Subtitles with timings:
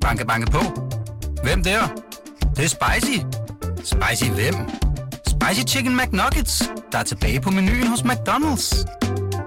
[0.00, 0.62] Banke, banke på.
[1.44, 1.80] Hvem der?
[2.40, 3.18] Det, det er spicy.
[3.76, 4.54] Spicy hvem?
[5.26, 8.66] Spicy Chicken McNuggets, der er tilbage på menuen hos McDonald's.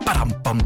[0.06, 0.60] Badum, bom.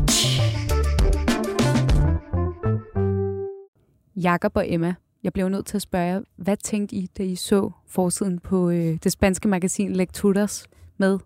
[4.15, 7.35] Jakob og Emma, jeg blev nødt til at spørge jer, hvad tænkte I, da I
[7.35, 11.19] så forsiden på øh, det spanske magasin Lecturas med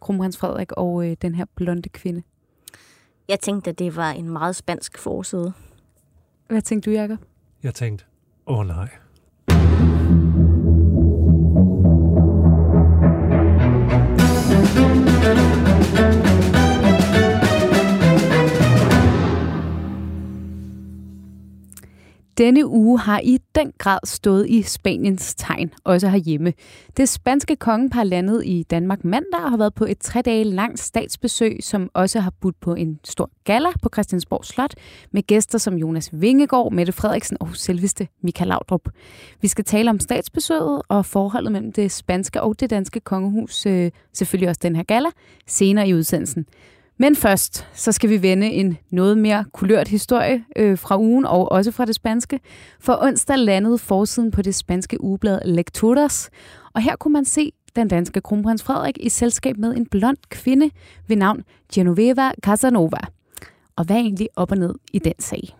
[0.00, 2.22] Kronprins Frederik og øh, den her blonde kvinde?
[3.28, 5.52] Jeg tænkte, at det var en meget spansk forside.
[6.48, 7.18] Hvad tænkte du, Jakob?
[7.62, 8.04] Jeg tænkte,
[8.46, 8.88] åh oh, nej.
[22.38, 26.52] Denne uge har i den grad stået i Spaniens tegn, også herhjemme.
[26.96, 30.80] Det spanske kongepar landet i Danmark mandag og har været på et tre dage langt
[30.80, 34.74] statsbesøg, som også har budt på en stor gala på Christiansborg Slot,
[35.10, 38.88] med gæster som Jonas Vingegaard, Mette Frederiksen og selveste Michael Laudrup.
[39.40, 43.90] Vi skal tale om statsbesøget og forholdet mellem det spanske og det danske kongehus, øh,
[44.12, 45.08] selvfølgelig også den her gala,
[45.46, 46.46] senere i udsendelsen.
[47.00, 51.52] Men først, så skal vi vende en noget mere kulørt historie øh, fra ugen, og
[51.52, 52.40] også fra det spanske.
[52.80, 56.30] For onsdag landede forsiden på det spanske ugeblad Lecturas,
[56.72, 60.70] og her kunne man se den danske kronprins Frederik i selskab med en blond kvinde
[61.06, 63.00] ved navn Genoveva Casanova.
[63.76, 65.56] Og hvad er egentlig op og ned i den sag?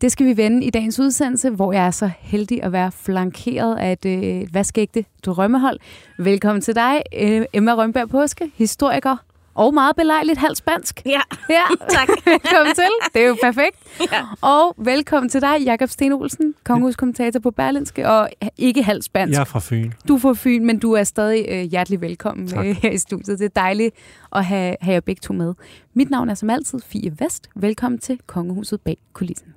[0.00, 3.76] Det skal vi vende i dagens udsendelse, hvor jeg er så heldig at være flankeret
[3.78, 5.78] af et øh, vaskægte drømmehold.
[6.18, 9.16] Velkommen til dig, øh, Emma Rønberg Påske, historiker
[9.56, 11.02] og meget belejligt halvt spansk.
[11.06, 11.62] Ja, Ja,
[11.96, 12.08] tak.
[12.08, 12.90] velkommen til.
[13.14, 13.76] Det er jo perfekt.
[14.12, 14.22] Ja.
[14.40, 19.32] Og velkommen til dig, Jakob Sten Olsen, kongehuskommentator på Berlinske, og ikke halvt spansk.
[19.34, 19.90] Jeg er fra Fyn.
[20.08, 22.66] Du er fra Fyn, men du er stadig øh, hjertelig velkommen Tak.
[22.66, 23.38] øh, her i studiet.
[23.38, 23.94] Det er dejligt
[24.32, 25.54] at have, have jer begge to med.
[25.94, 27.48] Mit navn er som altid Fie Vest.
[27.54, 29.55] Velkommen til Kongehuset bag kulissen.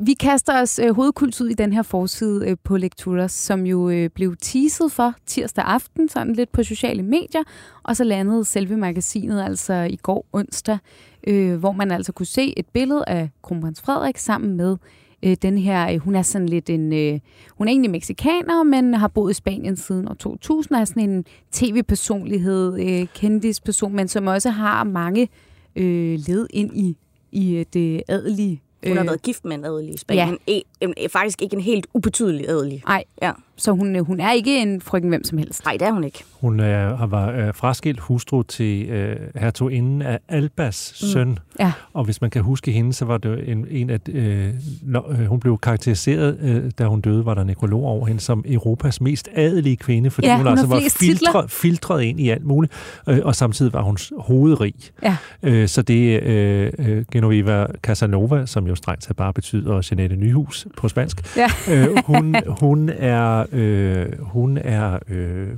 [0.00, 3.90] Vi kaster os øh, hovedkuls ud i den her forside øh, på Lecturas, som jo
[3.90, 7.42] øh, blev teaset for tirsdag aften, sådan lidt på sociale medier,
[7.82, 10.78] og så landede selve magasinet altså i går onsdag,
[11.26, 14.76] øh, hvor man altså kunne se et billede af kronprins Frederik sammen med
[15.22, 17.20] øh, den her, øh, hun er sådan lidt en, øh,
[17.58, 21.10] hun er egentlig meksikaner, men har boet i Spanien siden år 2000, og er sådan
[21.10, 25.28] en tv-personlighed, øh, kendisperson, men som også har mange
[25.76, 26.96] øh, led ind i,
[27.32, 30.38] i øh, det adelige hun har Øh, været gift med en adelig i Spanien.
[30.48, 30.52] Ja.
[30.80, 32.82] En, en, faktisk ikke en helt ubetydelig adelig.
[32.86, 33.32] Nej, Ja.
[33.58, 35.64] Så hun, øh, hun er ikke en frøken hvem som helst.
[35.64, 36.24] Nej, det er hun ikke.
[36.40, 41.08] Hun har var øh, fraskilt hustru til øh, hertuginden af Albas mm.
[41.08, 41.38] søn.
[41.60, 41.72] Ja.
[41.92, 43.98] Og hvis man kan huske hende, så var det en, en af...
[44.08, 44.48] Øh,
[44.82, 48.44] når, øh, hun blev karakteriseret, øh, da hun døde, var der nekrolog over hende, som
[48.48, 52.44] Europas mest adelige kvinde, fordi Ja, hun, hun altså var filtret, filtret ind i alt
[52.44, 52.72] muligt,
[53.08, 54.74] øh, og samtidig var hun hovedrig.
[55.02, 55.16] Ja.
[55.42, 60.16] Øh, så det er øh, øh, Genoveva Casanova, som jo strengt taget bare betyder Jeanette
[60.16, 61.36] Nyhus på spansk.
[61.36, 61.48] Ja.
[61.70, 65.48] øh, hun, hun er, øh, hun er øh,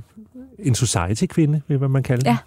[0.59, 2.37] en society-kvinde, vil man kalde Ja.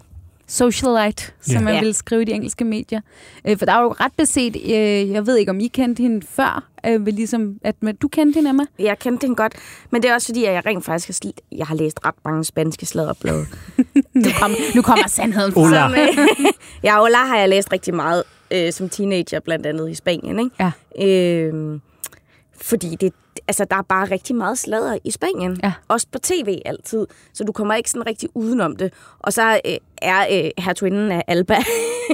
[0.47, 1.61] Socialite, som Ja.
[1.61, 1.79] man Ja.
[1.79, 3.01] vil skrive i de engelske medier.
[3.47, 6.25] Øh, for der er jo ret beset, øh, jeg ved ikke, om I kendte hende
[6.29, 8.63] før, øh, ved ligesom, at men, du kendte hende, Emma?
[8.79, 9.53] Jeg kendte hende godt,
[9.91, 12.43] men det er også fordi, at jeg rent faktisk har, jeg har læst ret mange
[12.43, 13.45] spanske sladderblade.
[14.13, 15.63] Nu kommer, nu kommer sandheden frem.
[15.63, 16.01] Ola.
[16.01, 16.17] Øh,
[16.83, 20.39] ja, Ola har jeg læst rigtig meget øh, som teenager, blandt andet i Spanien.
[20.39, 20.71] Ikke?
[20.99, 21.05] Ja.
[21.05, 21.79] Øh,
[22.61, 23.13] fordi det,
[23.47, 25.59] altså, der er bare rigtig meget sladder i Spanien.
[25.63, 25.73] Ja.
[25.87, 27.07] Også på tv altid.
[27.33, 28.93] Så du kommer ikke sådan rigtig udenom det.
[29.19, 31.55] Og så øh, er øh, hertuginden af Alba,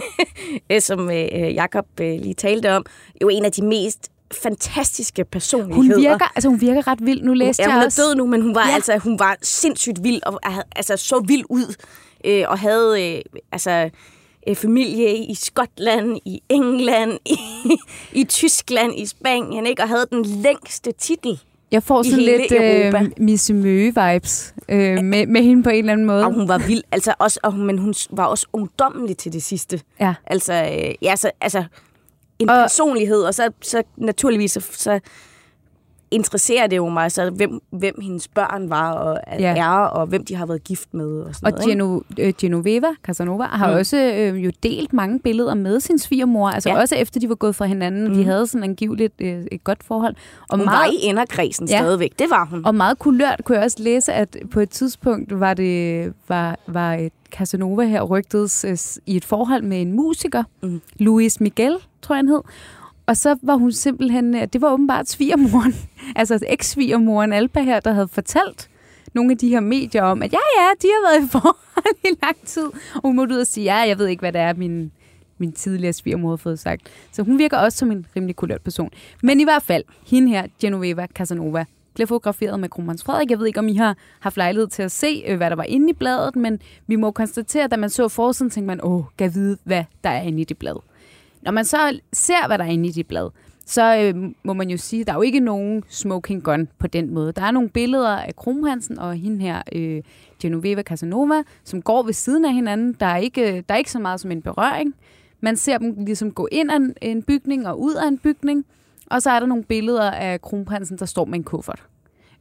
[0.71, 2.85] øh, som øh, Jakob øh, lige talte om,
[3.21, 4.11] jo en af de mest
[4.43, 5.95] fantastiske personligheder.
[5.95, 7.21] Hun virker, altså, hun virker ret vild.
[7.23, 8.01] Nu læste ja, jeg hun er også...
[8.01, 8.73] død nu, men hun var, Ja.
[8.73, 10.39] altså, hun var sindssygt vild, og
[10.75, 11.75] altså, så vild ud,
[12.25, 13.21] øh, og havde øh,
[13.51, 13.89] altså,
[14.47, 17.37] øh, familie i Skotland, i England, i,
[18.21, 19.81] i Tyskland, i Spanien, ikke?
[19.81, 21.39] og havde den længste titel.
[21.71, 23.03] Jeg får sådan lidt Europa.
[23.03, 26.25] øh, Misse Møge-vibes øh, med, med hende på en eller anden måde.
[26.25, 29.81] Og hun var vild, altså også, og, men hun var også ungdommelig til det sidste.
[29.99, 30.13] Ja.
[30.25, 31.63] Altså, øh, ja, så, altså
[32.39, 34.99] en og, personlighed, og så, så naturligvis, så, så
[36.11, 39.55] interesserer det jo mig, så hvem, hvem hendes børn var og Ja.
[39.57, 41.19] er, og hvem de har været gift med.
[41.21, 41.69] Og, sådan Og noget?
[41.71, 43.77] Geno, øh, Genoveva Casanova har mm.
[43.77, 46.79] Også øh, jo delt mange billeder med sin svigermor, altså ja.
[46.79, 48.07] Også efter de var gået fra hinanden.
[48.07, 48.13] Mm.
[48.13, 50.15] De havde sådan angiveligt øh, et godt forhold.
[50.49, 51.77] Og Hun meget, var i inderkredsen Ja.
[51.79, 52.65] stadigvæk, det var hun.
[52.65, 56.93] Og meget kulørt kunne jeg også læse, at på et tidspunkt var det var, var
[56.93, 60.43] et Casanova her rygtedes øh, i et forhold med en musiker.
[60.63, 60.81] Mm.
[60.99, 62.41] Luis Miguel, tror jeg han hed.
[63.05, 65.75] Og så var hun simpelthen, øh, det var åbenbart svigermoren,
[66.15, 68.69] altså eks-svigermoren Alba her, der havde fortalt
[69.13, 72.07] nogle af de her medier om, at ja, ja, de har været i forhold i
[72.23, 72.65] lang tid.
[72.95, 74.91] Og hun måtte ud og sige, ja, jeg ved ikke, hvad det er, min,
[75.37, 76.81] min tidligere svigermor har fået sagt.
[77.11, 78.89] Så hun virker også som en rimelig kulørt person.
[79.23, 83.29] Men i hvert fald, hende her, Genoveva Casanova, blev fotograferet med Kronprins Frederik.
[83.31, 85.63] Jeg ved ikke, om I har haft lejlighed til at se, øh, hvad der var
[85.63, 89.03] inde i bladet, men vi må konstatere, at da man så forsiden, tænkte man, åh,
[89.17, 90.90] kan vide, hvad der er inde i det blad.
[91.41, 93.29] Når man så ser, hvad der er inde i det blad,
[93.65, 96.87] så øh, må man jo sige, at der er jo ikke nogen smoking gun på
[96.87, 97.31] den måde.
[97.31, 100.01] Der er nogle billeder af Kronprinsen og hende her, øh,
[100.41, 102.95] Genoveva Casanova, som går ved siden af hinanden.
[102.99, 104.95] Der er, ikke, øh, der er ikke så meget som en berøring.
[105.41, 108.65] Man ser dem ligesom gå ind af en, en bygning og ud af en bygning.
[109.11, 111.83] Og så er der nogle billeder af kronprinsen, der står med en kuffert.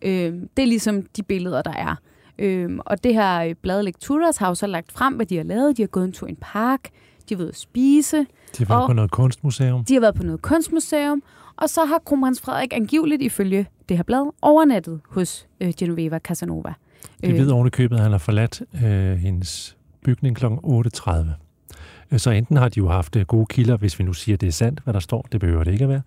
[0.03, 1.97] Øh, det er ligesom de billeder, der er.
[2.39, 5.45] Øh, og det her øh, blad Lecturas har jo så lagt frem, hvad de har
[5.45, 5.77] lavet.
[5.77, 6.89] De har gået en tur i en park,
[7.31, 8.19] de har været at spise.
[8.59, 9.85] De har været på noget kunstmuseum.
[9.85, 11.23] De har været på noget kunstmuseum.
[11.57, 16.75] Og så har kronprins Frederik angiveligt ifølge det her blad overnattet hos øh, Genoveva Casanova.
[17.21, 20.47] Vi ved oven i købet, at han har forladt øh, hendes bygning kl.
[20.47, 21.13] 8.30.
[22.17, 24.47] Så enten har de jo haft øh, gode kilder, hvis vi nu siger, at det
[24.47, 26.03] er sandt, hvad der står, det behøver det ikke at være.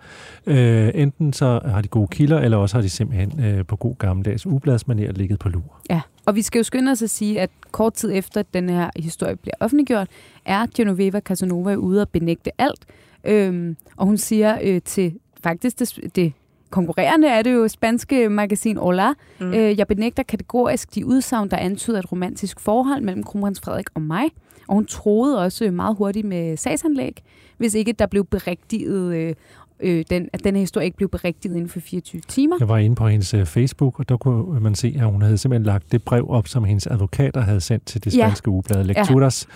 [0.46, 3.96] Øh, enten så har de gode kilder, eller også har de simpelthen øh, på god
[3.96, 5.82] gammeldags ubladsmanér ligget på lur.
[5.90, 8.70] Ja, og vi skal jo skynde os at sige, at kort tid efter, at den
[8.70, 10.08] her historie bliver offentliggjort,
[10.46, 12.86] er Genoveva Casanova ude og benægte alt.
[13.24, 15.14] Øhm, og hun siger øh, til
[15.44, 16.34] faktisk det, det
[16.74, 19.14] konkurrerende er det jo spanske magasin Hola.
[19.40, 19.54] Mm.
[19.54, 24.02] Øh, jeg benægter kategorisk de udsagn, der antyder et romantisk forhold mellem kronprins Frederik og
[24.02, 24.24] mig.
[24.68, 27.24] Og hun troede også meget hurtigt med sagsanlæg,
[27.58, 29.36] hvis ikke der blev berigtiget øh,
[29.80, 32.56] øh, den, at den her historie ikke blev berigtiget inden for 24 timer.
[32.60, 35.38] Jeg var inde på hendes uh, Facebook, og der kunne man se, at hun havde
[35.38, 38.52] simpelthen lagt det brev op, som hendes advokater havde sendt til det spanske ja.
[38.52, 39.48] ugeblad Lecturas,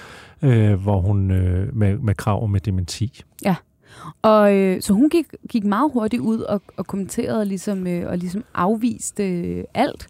[0.41, 0.47] ja.
[0.47, 3.21] øh, hvor hun øh, med, med krav med dementi.
[3.45, 3.55] Ja.
[4.21, 8.17] Og øh, så hun gik, gik meget hurtigt ud og, og kommenterede ligesom, øh, og
[8.17, 10.07] ligesom afviste øh, alt.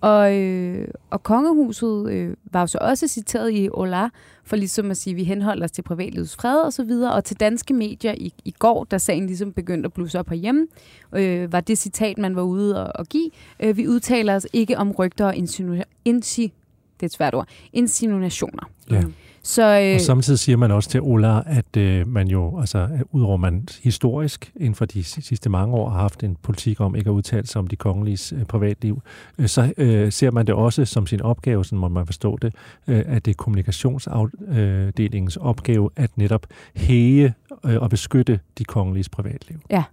[0.00, 4.08] Og, øh, og kongehuset øh, var jo så også citeret i Ola
[4.44, 7.12] for ligesom at sige, at vi henholder os til privatlivets fred og så videre.
[7.14, 10.66] Og til danske medier i, i går, da sagen ligesom begyndte at blusse op herhjemme,
[11.12, 13.30] øh, var det citat, man var ude og, og give.
[13.60, 16.52] Øh, vi udtaler os ikke om rygter og insinu- insi,
[16.96, 18.70] det er et svært ord, insinuationer.
[18.90, 19.02] Ja.
[19.46, 23.36] Så, øh, og samtidig siger man også til Ola, at øh, man jo, altså udover
[23.36, 27.14] man historisk inden for de sidste mange år har haft en politik om ikke at
[27.14, 29.02] udtale sig om de kongeliges øh, privatliv,
[29.38, 32.54] øh, så øh, ser man det også som sin opgave, sådan må man forstå det,
[32.88, 39.56] øh, at det er kommunikationsafdelingens opgave at netop hæge øh, og beskytte de kongeliges privatliv.
[39.70, 39.84] Ja,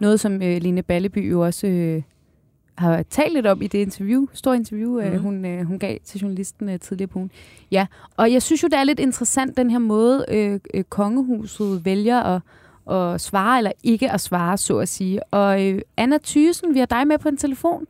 [0.00, 2.02] noget som øh, Line Balleby jo også øh,
[2.78, 5.18] har talt lidt om i det interview, store interview, mm.
[5.18, 7.30] hun, øh, hun gav til journalisten øh, tidligere på ugen.
[7.70, 7.86] Ja,
[8.16, 12.20] og jeg synes jo, det er lidt interessant, den her måde, øh, øh, kongehuset vælger
[12.22, 12.42] at,
[12.94, 15.32] at svare eller ikke at svare, så at sige.
[15.32, 17.86] Og øh, Anna Thysen, vi har dig med på en telefon.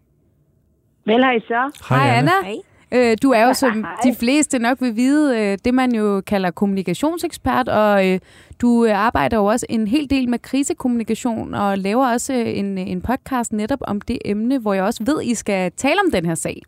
[1.07, 1.87] Vel, hej så.
[1.89, 2.31] Hej, hej Anna.
[2.45, 2.74] Hej.
[2.95, 6.51] Øh, du er jo, som de fleste nok vil vide, øh, det man jo kalder
[6.51, 8.19] kommunikationsekspert, og øh,
[8.61, 13.01] du øh, arbejder jo også en hel del med krisekommunikation, og laver også en, en
[13.01, 16.35] podcast netop om det emne, hvor jeg også ved, I skal tale om den her
[16.35, 16.63] sag.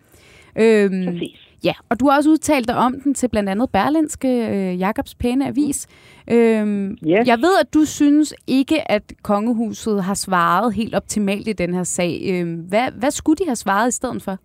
[0.59, 1.47] Øhm, Præcis.
[1.65, 5.15] Ja, og du har også udtalt dig om den til blandt andet Berlinske, øh, Jakobs
[5.15, 5.87] Pæne Avis.
[6.31, 7.27] Øhm, yes.
[7.27, 11.85] Jeg ved, at du synes ikke, at kongehuset har svaret helt optimalt i den her
[11.85, 12.23] sag.
[12.31, 14.39] Øhm, hvad, hvad skulle de have svaret i stedet for?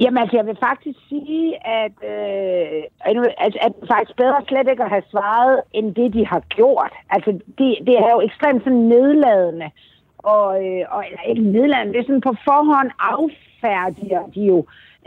[0.00, 4.82] Jamen altså, jeg vil faktisk sige, at, øh, at, altså, at faktisk bedre slet ikke
[4.82, 6.92] at have svaret, end det, de har gjort.
[7.10, 9.70] Altså, det, det er jo ekstremt sådan nedladende.
[10.18, 14.66] Og, øh, og eller ikke nedladende, det er sådan på forhånd affærdiger de jo,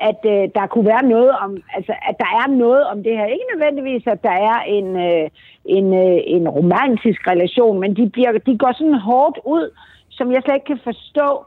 [0.10, 3.26] at øh, der kunne være noget om, altså, at der er noget om det her.
[3.26, 5.30] Ikke nødvendigvis, at der er en, øh,
[5.66, 9.66] en, øh, en romantisk relation, men de, bliver, de går sådan hårdt ud,
[10.10, 11.46] som jeg slet ikke kan forstå,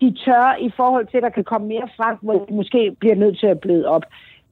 [0.00, 3.14] de tør i forhold til, at der kan komme mere frem, hvor de måske bliver
[3.14, 4.02] nødt til at bløde op.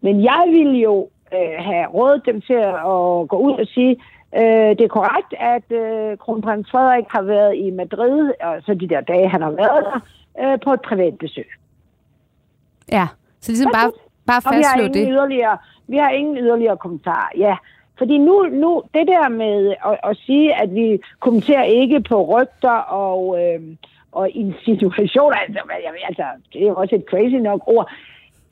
[0.01, 3.97] Men jeg vil jo øh, have rådet dem til at gå ud og sige,
[4.37, 8.89] øh, det er korrekt, at øh, kronprins Frederik har været i Madrid, og så de
[8.89, 10.01] der dage, han har været der,
[10.41, 11.47] øh, på et privat besøg.
[12.93, 13.07] Ja,
[13.41, 13.93] så ligesom bare,
[14.27, 15.09] bare fastslå det.
[15.11, 15.59] Yderligere,
[15.89, 17.57] vi har ingen yderligere kommentarer, ja.
[17.99, 22.79] Fordi nu, nu det der med at, at sige, at vi kommenterer ikke på rygter
[22.79, 23.39] og...
[23.43, 23.61] Øh,
[24.19, 25.61] og insinuationer, altså,
[26.09, 27.91] altså, det er jo også et crazy nok ord.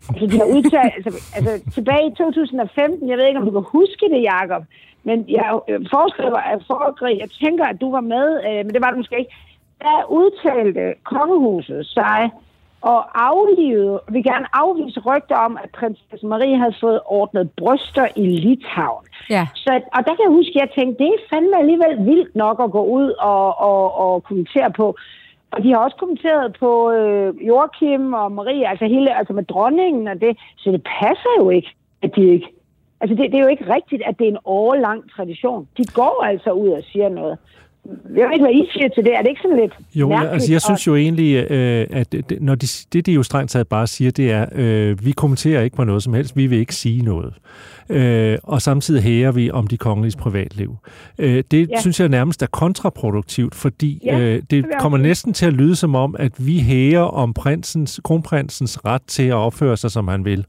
[0.09, 3.67] Altså, de har udtalt, altså, altså, tilbage i 2015, jeg ved ikke, om du kan
[3.79, 4.63] huske det, Jacob,
[5.05, 8.81] men jeg øh, foreskriver at foregribe, jeg tænker, at du var med, øh, men det
[8.83, 9.35] var du måske ikke,
[9.81, 12.31] der udtalte kongehuset sig
[12.83, 13.01] og
[13.31, 19.07] aflivede, vi gerne afvise rygter om, at prinsesse Marie havde fået ordnet bryster i Litauen.
[19.31, 19.47] Ja.
[19.55, 22.61] Så, og der kan jeg huske, at jeg tænkte, det er fandme alligevel vildt nok
[22.65, 24.97] at gå ud og, og, og kommentere på.
[25.53, 30.09] Og de har også kommenteret på øh, Joachim og Marie, altså hele, altså med dronningen
[30.09, 30.39] og det.
[30.57, 31.71] Så det passer jo ikke,
[32.03, 32.49] at de ikke
[33.03, 35.69] Altså, det, det er jo ikke rigtigt, at det er en årlang tradition.
[35.77, 37.39] De går altså ud og siger noget.
[37.87, 39.15] Jeg ved ikke, hvad I siger til det.
[39.15, 40.33] Er det ikke sådan lidt Jo, mærkeligt?
[40.33, 43.69] altså jeg synes jo egentlig, øh, at det, når de, det, de jo strengt taget
[43.69, 46.75] bare siger, det er, øh, vi kommenterer ikke på noget som helst, vi vil ikke
[46.75, 47.35] sige noget.
[47.89, 50.77] Øh, og samtidig hæger vi om de kongeliges privatliv.
[51.19, 51.81] Øh, det ja.
[51.81, 55.95] synes jeg nærmest er kontraproduktivt, fordi Ja, øh, det kommer næsten til at lyde som
[55.95, 60.39] om, at vi hæger om prinsens, kronprinsens ret til at opføre sig, som han vil.
[60.39, 60.45] Øh,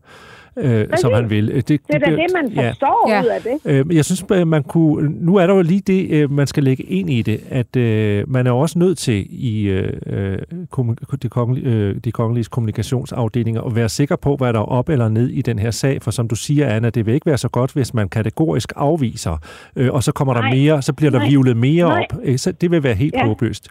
[1.02, 1.48] som han vil.
[1.56, 3.22] Det, Det er da det, man forstår Ja.
[3.22, 3.88] ud af det.
[3.90, 5.10] Øh, jeg synes, at man kunne...
[5.22, 8.24] Nu er der jo lige det, øh, man skal lægge ind i det, at øh,
[8.32, 10.38] man er også nødt til i øh, øh,
[11.24, 15.10] de, kongelige, øh, de kongelige kommunikationsafdelinger at være sikker på, hvad der er op eller
[15.10, 16.02] ned i den her sag.
[16.02, 19.38] For som du siger, Anna, det vil ikke være så godt, hvis man kategorisk afviser,
[19.76, 20.56] øh, og så kommer der Nej.
[20.56, 21.30] mere, så bliver der Nej.
[21.30, 22.06] vivlet mere Nej.
[22.12, 22.20] op.
[22.24, 23.26] Øh, så det vil være helt Ja.
[23.26, 23.68] håbløst.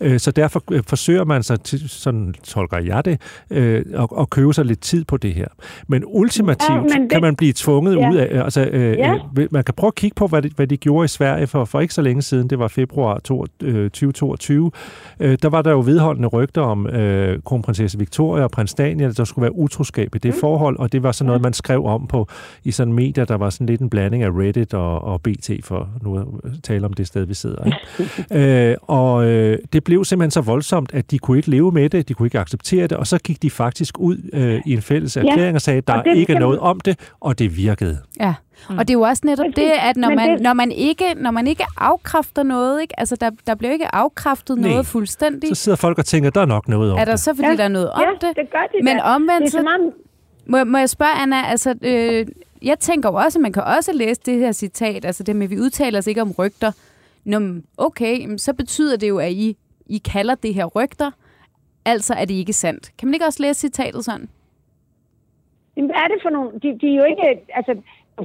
[0.00, 3.20] Øh, så derfor øh, forsøger man sig til, sådan tolker jeg det,
[3.50, 5.46] øh, at, at købe sig lidt tid på det her.
[5.88, 8.10] Men ultimativt Ja, det- kan man blive tvunget Ja.
[8.10, 8.44] ud af...
[8.44, 9.14] Altså, øh, Ja.
[9.38, 11.64] øh, man kan prøve at kigge på, hvad de, hvad de gjorde i Sverige for,
[11.64, 12.50] for ikke så længe siden.
[12.50, 14.70] Det var februar to, øh, 2022.
[15.20, 19.16] Øh, der var der jo vedholdende rygter om øh, kronprinsesse Victoria og prins Daniel, at
[19.16, 20.40] der skulle være utroskab i det mm.
[20.40, 22.28] forhold, og det var sådan noget, man skrev om på
[22.64, 25.88] i sådan medier, der var sådan lidt en blanding af Reddit og, og BT, for
[26.02, 26.24] nu at
[26.62, 27.64] tale om det sted, vi sidder.
[27.64, 28.70] Ikke?
[28.70, 32.08] øh, og øh, det blev simpelthen så voldsomt, at de kunne ikke leve med det,
[32.08, 35.16] de kunne ikke acceptere det, og så gik de faktisk ud øh, i en fælles
[35.16, 37.98] erklæring og sagde, der og det ikke noget om det, og det virkede.
[38.20, 38.34] Ja,
[38.68, 41.46] og det er jo også netop det, at når man, når man, ikke, når man
[41.46, 43.00] ikke afkræfter noget, ikke?
[43.00, 44.70] altså der, der bliver ikke afkræftet Nej.
[44.70, 47.20] noget fuldstændig, Så sidder folk og tænker, der er nok noget om er der det.
[47.20, 47.56] så, fordi Ja.
[47.56, 48.36] der er noget om ja, det.
[48.36, 49.92] det gør de Men omvendt, det er så- om,
[50.46, 52.26] Må, må jeg spørge, Anna, altså, øh,
[52.62, 55.44] jeg tænker jo også, at man kan også læse det her citat, altså det med,
[55.46, 56.72] at vi udtaler os ikke om rygter.
[57.24, 57.40] Nå,
[57.76, 61.10] okay, så betyder det jo, at I, I kalder det her rygter,
[61.84, 62.90] altså er det ikke sandt.
[62.98, 64.28] Kan man ikke også læse citatet sådan?
[65.76, 66.50] Jamen, hvad er det for nogle...
[66.62, 67.22] De, de er jo ikke...
[67.54, 67.72] Altså,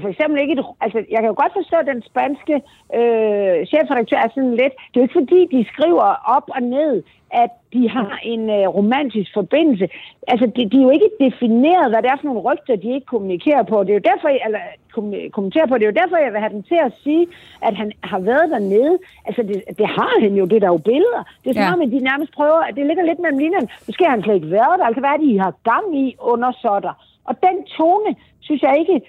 [0.01, 0.53] for eksempel ikke...
[0.53, 2.55] Et, altså, jeg kan jo godt forstå, at den spanske
[2.97, 4.73] øh, chefredaktør er sådan lidt...
[4.89, 8.67] Det er jo ikke fordi, de skriver op og ned, at de har en øh,
[8.77, 9.87] romantisk forbindelse.
[10.27, 13.05] Altså, de, de er jo ikke defineret, hvad det er for nogle rygter, de ikke
[13.13, 13.83] kommunikerer på.
[13.83, 14.59] Det er jo derfor, eller
[14.95, 15.75] kom- kommenterer på.
[15.77, 17.27] Det er jo derfor, jeg vil have dem til at sige,
[17.61, 18.97] at han har været dernede.
[19.25, 20.45] Altså, det, det har han jo.
[20.45, 21.21] Det er der jo billeder.
[21.43, 21.73] Det er som Ja.
[21.73, 22.59] om, at de nærmest prøver...
[22.69, 23.67] at Det ligger lidt mellem linjerne.
[23.87, 24.85] Måske har han slet ikke været der.
[24.85, 26.93] Altså, hvad er det, I har gang i under sådder?
[27.27, 29.01] Og den tone, synes jeg ikke,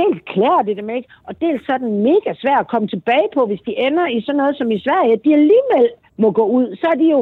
[0.00, 3.28] dels klæder det dem ikke, og dels så er den mega svær at komme tilbage
[3.34, 6.44] på, hvis de ender i sådan noget som i Sverige, at de alligevel må gå
[6.58, 6.76] ud.
[6.80, 7.18] Så er de jo,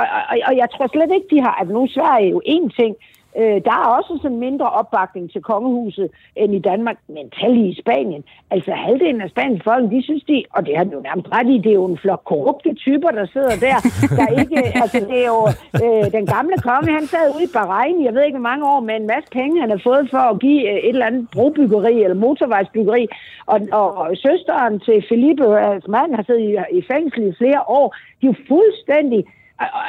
[0.00, 2.68] og, og, og jeg tror slet ikke, de har, at nu Sverige er jo én
[2.80, 2.96] ting,
[3.40, 7.80] Øh, der er også sådan mindre opbakning til kongehuset end i Danmark, men tal i
[7.82, 8.24] Spanien.
[8.50, 11.48] Altså halvdelen af Spaniens folk, de synes de, og det har de jo nærmest ret
[11.54, 13.76] i, det er jo en flok korrupte typer, der sidder der.
[14.18, 15.42] Der ikke, altså det er jo
[15.84, 18.80] øh, den gamle konge, han sad ude i Bahrein, jeg ved ikke hvor mange år,
[18.80, 21.94] med en masse penge, han har fået for at give øh, et eller andet brobyggeri
[22.02, 23.08] eller motorvejsbyggeri.
[23.46, 27.62] Og, og, og søsteren til Felipe, altså mand, har siddet i, i fængsel i flere
[27.68, 27.86] år.
[28.20, 29.24] De er jo fuldstændig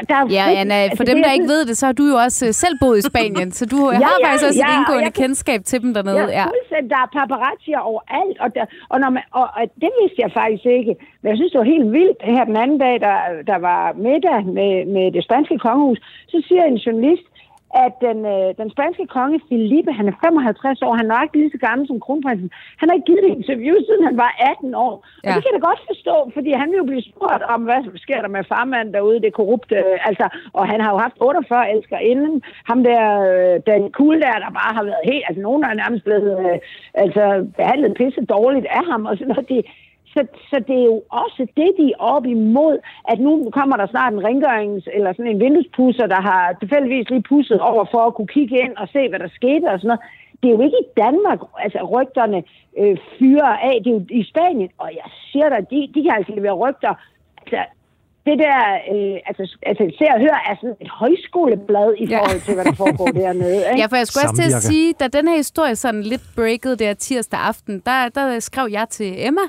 [0.10, 2.04] der er Ja, Anna, altså, for det, dem, der ikke ved det, så har du
[2.14, 4.68] jo også øh, selv boet i Spanien, så du Ja, har ja, faktisk også ja,
[4.68, 6.18] et og indgående jeg kan- kendskab til dem dernede.
[6.20, 6.46] Ja, Ja.
[6.94, 10.66] Der er paparazzier overalt, og, der, og, når man, og, og det vidste jeg faktisk
[10.78, 10.94] ikke.
[11.22, 12.20] Men jeg synes, det var helt vildt.
[12.36, 13.16] Her den anden dag, der,
[13.52, 16.00] der var middag med, med det spanske kongehus,
[16.32, 17.26] så siger en journalist,
[17.86, 21.52] at den, øh, den spanske konge Felipe, han er 55 år, han er nok lige
[21.54, 22.50] så gammel som kronprinsen.
[22.80, 24.94] Han har ikke givet et interview, siden han var 18 år.
[24.94, 25.30] Og Ja.
[25.34, 28.20] det kan jeg da godt forstå, fordi han vil jo blive spurgt om, hvad sker
[28.22, 31.98] der med farmanden derude, det korrupte, øh, altså, og han har jo haft 48 elsker
[32.12, 32.36] inden.
[32.70, 36.04] Ham der, øh, den cool der, der bare har været helt, altså nogen er nærmest
[36.04, 36.58] blevet øh,
[37.04, 37.24] altså,
[37.58, 39.50] behandlet pisse dårligt af ham, og sådan noget.
[39.50, 39.62] Det,
[40.14, 42.78] så, så det er jo også det, de er op imod,
[43.12, 47.30] at nu kommer der snart en rengørings- eller sådan en vinduespusser, der har tilfældigvis lige
[47.30, 50.06] pusset over for at kunne kigge ind og se, hvad der skete og sådan noget.
[50.44, 52.44] Det er jo ikke i Danmark, altså rygterne
[52.78, 56.14] øh, fyrer af, det er jo i Spanien, og jeg siger dig, de, de kan
[56.18, 56.94] altså levere rygter.
[57.42, 57.60] Altså,
[58.30, 58.60] det der,
[58.94, 62.18] øh, altså, altså se og høre, er sådan et højskoleblad i Ja.
[62.20, 63.56] forhold til, hvad der foregår dernede.
[63.70, 63.80] Ikke?
[63.82, 66.76] Ja, for jeg skulle også til at sige, da den her historie sådan lidt breakede
[66.76, 69.46] der tirsdag aften, der, der skrev jeg til Emma,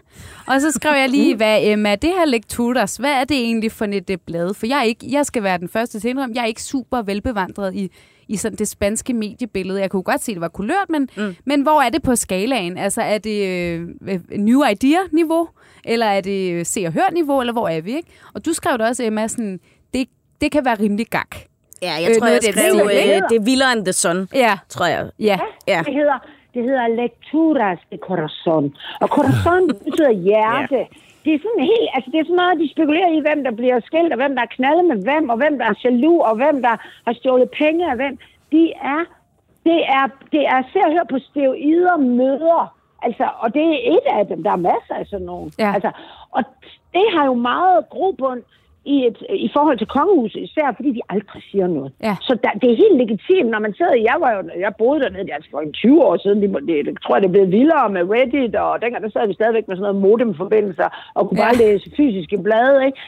[0.47, 3.85] og så skrev jeg lige, hvad Emma, det her Lecturas, hvad er det egentlig for
[3.85, 4.55] et det blad?
[4.55, 6.63] For jeg, er ikke, jeg skal være den første til at indrømme, jeg er ikke
[6.63, 7.91] super velbevandret i,
[8.29, 9.81] i sådan det spanske mediebillede.
[9.81, 11.37] Jeg kunne godt se, at det var kulørt, men, mm.
[11.45, 12.79] men hvor er det på skalaen?
[12.79, 15.49] Altså, er det øh, øh, new idea-niveau,
[15.85, 18.09] eller er det øh, se og hør-niveau, eller hvor er vi, ikke?
[18.35, 19.61] Og du skrev det også, Emma, sådan,
[19.95, 20.09] det,
[20.41, 21.37] det kan være rimelig gak.
[21.83, 23.17] Ja, Øh, jeg tror, noget jeg den skrev, stil, ikke?
[23.17, 25.11] øh, det er vildere end The Sun, Ja, tror jeg.
[25.19, 25.39] ja.
[25.69, 25.83] Ja.
[25.87, 26.19] Det hedder,
[26.55, 28.75] det hedder lecturas de corazon.
[29.01, 30.81] Og corazon betyder hjerte.
[31.25, 33.81] Det er sådan helt, altså det er sådan noget, de spekulerer i, hvem der bliver
[33.81, 36.63] skilt, og hvem der er knaldet med hvem, og hvem der er jaloux, og hvem
[36.63, 36.75] der
[37.07, 38.19] har stjålet penge af hvem.
[38.53, 39.03] De er,
[39.67, 44.07] det er, det er, se og hør på steroider møder Altså, og det er et
[44.19, 44.43] af dem.
[44.43, 45.51] Der er masser af sådan nogle.
[45.59, 45.75] Ja.
[45.75, 45.91] Altså,
[46.31, 46.45] og
[46.95, 48.43] det har jo meget grobund
[48.85, 51.93] i, et, i forhold til kongehuset, især fordi de aldrig siger noget.
[52.03, 52.17] Ja.
[52.21, 55.23] Så der, det er helt legitimt, når man sidder, jeg var jo, jeg boede dernede,
[55.25, 57.51] det er altså for en 20 år siden, det, det, det tror jeg, det blevet
[57.53, 61.41] vildere med Reddit, og dengang der sad vi stadigvæk med sådan noget modemforbindelser, og kunne
[61.41, 61.45] Ja.
[61.47, 62.99] bare læse fysiske blade, ikke?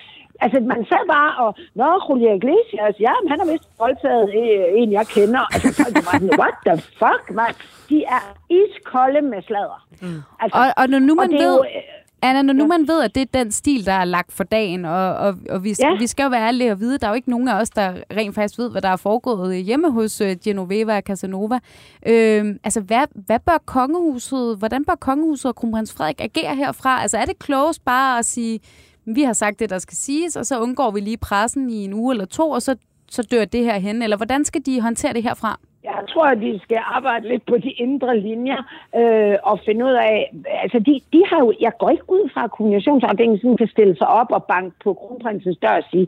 [0.45, 4.81] Altså, man sad bare og, nå, Julio Iglesias, ja, men han har vist voldtaget øh,
[4.81, 5.43] en, jeg kender.
[5.55, 7.53] Altså, folk var sådan, what the fuck, man?
[7.91, 8.23] De er
[8.61, 9.81] iskolde med sladder.
[10.03, 10.21] Mm.
[10.43, 11.83] Altså, Og, og når nu man er ved, jo, øh,
[12.23, 14.85] Anna, når nu man ved, at det er den stil, der er lagt for dagen,
[14.85, 15.97] og, og, og vi, ja.
[15.99, 17.95] Vi skal jo være ærlige og vide, der er jo ikke nogen af os, der
[18.17, 21.59] rent faktisk ved, hvad der er foregået hjemme hos uh, Genoveva og Casanova.
[22.07, 27.03] Øh, altså, hvad, hvad bør kongehuset, hvordan bør kongehuset og kronprins Frederik agere herfra?
[27.03, 28.61] Altså, er det klogest bare at sige,
[29.07, 31.95] vi har sagt det, der skal siges, og så undgår vi lige pressen i en
[31.95, 32.77] uge eller to, og så,
[33.11, 34.03] så dør det her hen?
[34.03, 35.61] Eller hvordan skal de håndtere det herfra?
[35.85, 38.61] Jeg tror, at de skal arbejde lidt på de indre linjer
[38.97, 40.33] øh, og finde ud af...
[40.47, 41.53] Altså, de, de har jo...
[41.61, 45.59] Jeg går ikke ud fra, at kommunikationsafdelingen kan stille sig op og banke på kronprinsens
[45.63, 46.07] dør og sige,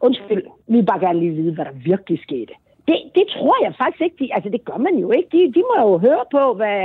[0.00, 2.52] undskyld, vi vil bare gerne lige vide, hvad der virkelig skete.
[2.88, 4.16] Det, det tror jeg faktisk ikke.
[4.20, 5.28] De, altså, det gør man jo ikke.
[5.32, 6.80] De, de må jo høre på, hvad,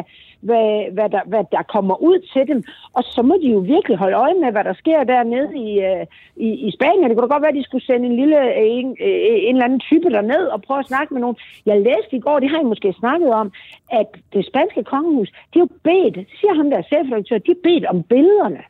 [0.48, 2.64] hvad, hvad, der, hvad der kommer ud til dem.
[2.94, 6.06] Og så må de jo virkelig holde øje med, hvad der sker dernede i, øh,
[6.36, 7.10] i, i Spanien.
[7.10, 9.56] Det kunne da godt være, at de skulle sende en lille øh, en, øh, en
[9.56, 11.38] eller anden type derned og prøve at snakke med nogen.
[11.66, 13.52] Jeg læste i går, det har I måske snakket om,
[13.92, 17.86] at det spanske kongehus, de har jo bedt, siger ham der chefredaktør, de har bedt
[17.86, 18.64] om billederne.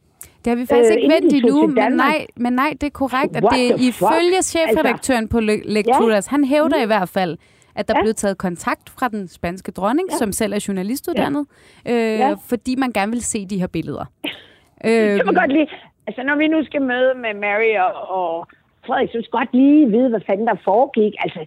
[0.45, 3.35] Det har vi faktisk Øh, ikke vendt endnu, men nej, men nej, det er korrekt,
[3.35, 3.81] at What det fuck?
[3.89, 7.37] ifølge chefredaktøren på Le- Lecturas, han hævder i hvert fald,
[7.75, 8.01] at der Ja.
[8.03, 10.15] blev taget kontakt fra den spanske dronning, ja.
[10.17, 11.45] som selv er journalistuddannet,
[11.87, 12.33] øh, Ja.
[12.49, 14.05] fordi man gerne vil se de her billeder.
[14.83, 15.67] Jeg må godt lige,
[16.07, 18.47] altså når vi nu skal møde med Mary og, og
[18.85, 21.13] Frederik, så skal godt lige vide, hvad fanden der foregik.
[21.19, 21.39] Altså,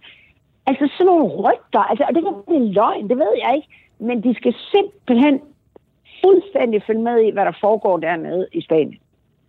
[0.67, 3.67] altså sådan nogle rygter, altså, og det kan være løgn, det ved jeg ikke,
[3.99, 5.39] men de skal simpelthen
[6.25, 8.97] fuldstændig følge med i, hvad der foregår dernede i Spanien.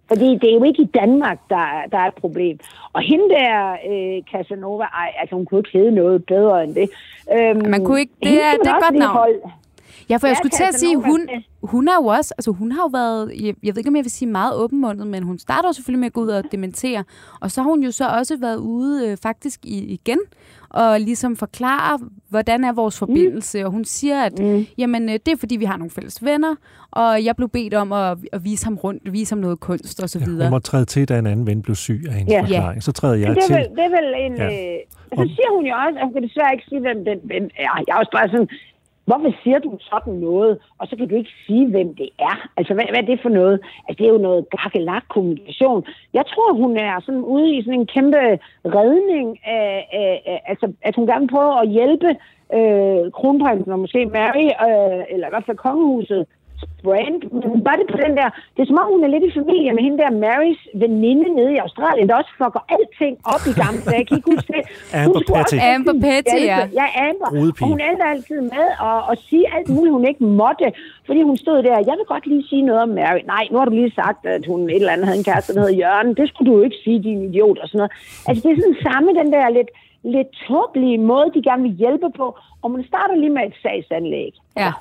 [0.08, 2.58] Fordi det er jo ikke i Danmark, der, er- der er et problem.
[2.92, 6.90] Og hende der, øh, Casanova, ej, altså hun kunne ikke hedde noget bedre end det.
[7.34, 9.16] Øhm, Man kunne ikke- det er- det er godt navn.
[9.16, 9.40] holde-
[10.10, 11.28] Ja, for jeg Ja, skulle til at sige, hun,
[11.62, 14.04] hun har jo også, altså hun har jo været, jeg, jeg ved ikke, om jeg
[14.04, 17.04] vil sige meget åbenmundet, men hun starter jo selvfølgelig med at gå ud og dementere.
[17.40, 20.18] Og så har hun jo så også været ude øh, faktisk i, igen
[20.74, 21.98] og ligesom forklare,
[22.30, 23.58] hvordan er vores forbindelse.
[23.60, 23.66] Mm.
[23.66, 24.66] Og hun siger, at mm.
[24.78, 26.54] jamen, øh, det er fordi, vi har nogle fælles venner,
[26.90, 30.10] og jeg blev bedt om at, at vise ham rundt, vise ham noget kunst og
[30.10, 30.46] så Ja, videre.
[30.46, 32.37] hun må træde til, da en anden ven blev syg af hendes Ja.
[32.37, 32.42] ja.
[32.42, 32.82] forklaring.
[32.82, 33.56] Så træder jeg det, er til.
[33.56, 34.37] vel, det er vel en...
[34.37, 34.44] Ja.
[34.48, 34.74] Ja.
[34.74, 34.78] Øh,
[35.18, 37.72] så siger hun jo også, at hun kan desværre ikke sige, hvem den ven er.
[37.87, 38.48] Jeg er også bare sådan,
[39.04, 42.48] hvorfor siger du sådan noget, og så kan du ikke sige, hvem det er?
[42.56, 43.60] Altså, hvad, hvad er det for noget?
[43.88, 45.84] Altså, det er jo noget gakkelak kommunikation.
[46.12, 48.16] Jeg tror, hun er sådan ude i sådan en kæmpe
[48.64, 52.10] redning af, af, af altså, at hun gerne prøver at hjælpe
[52.54, 56.26] øh, kronprinsen og måske Mary, øh, eller i hvert fald kongehuset,
[56.86, 57.18] brand,
[57.50, 59.70] men bare det på den der, det er som om, hun er lidt i familie
[59.76, 63.80] med hende der Marys veninde nede i Australien, der også fucker alting op i gamle
[63.86, 63.98] dage.
[64.00, 64.62] Jeg kan ikke huske det.
[65.02, 65.40] Amber Petty.
[65.40, 66.60] også Amber Petty, ja.
[66.80, 67.28] Ja, Amber.
[67.34, 67.64] Brudepige.
[67.64, 70.66] Og hun endte altid med at, at sige alt muligt, hun ikke måtte,
[71.08, 73.22] fordi hun stod der, jeg vil godt lige sige noget om Mary.
[73.34, 75.60] Nej, nu har du lige sagt, at hun et eller andet havde en kæreste, der
[75.60, 76.10] hed Jørgen.
[76.20, 77.92] Det skulle du jo ikke sige, din idiot og sådan noget.
[78.28, 79.70] Altså, det er sådan samme, den der lidt,
[80.16, 82.26] lidt tåbelige måde, de gerne vil hjælpe på.
[82.62, 84.32] Og man starter lige med et sagsanlæg.
[84.56, 84.72] Ja.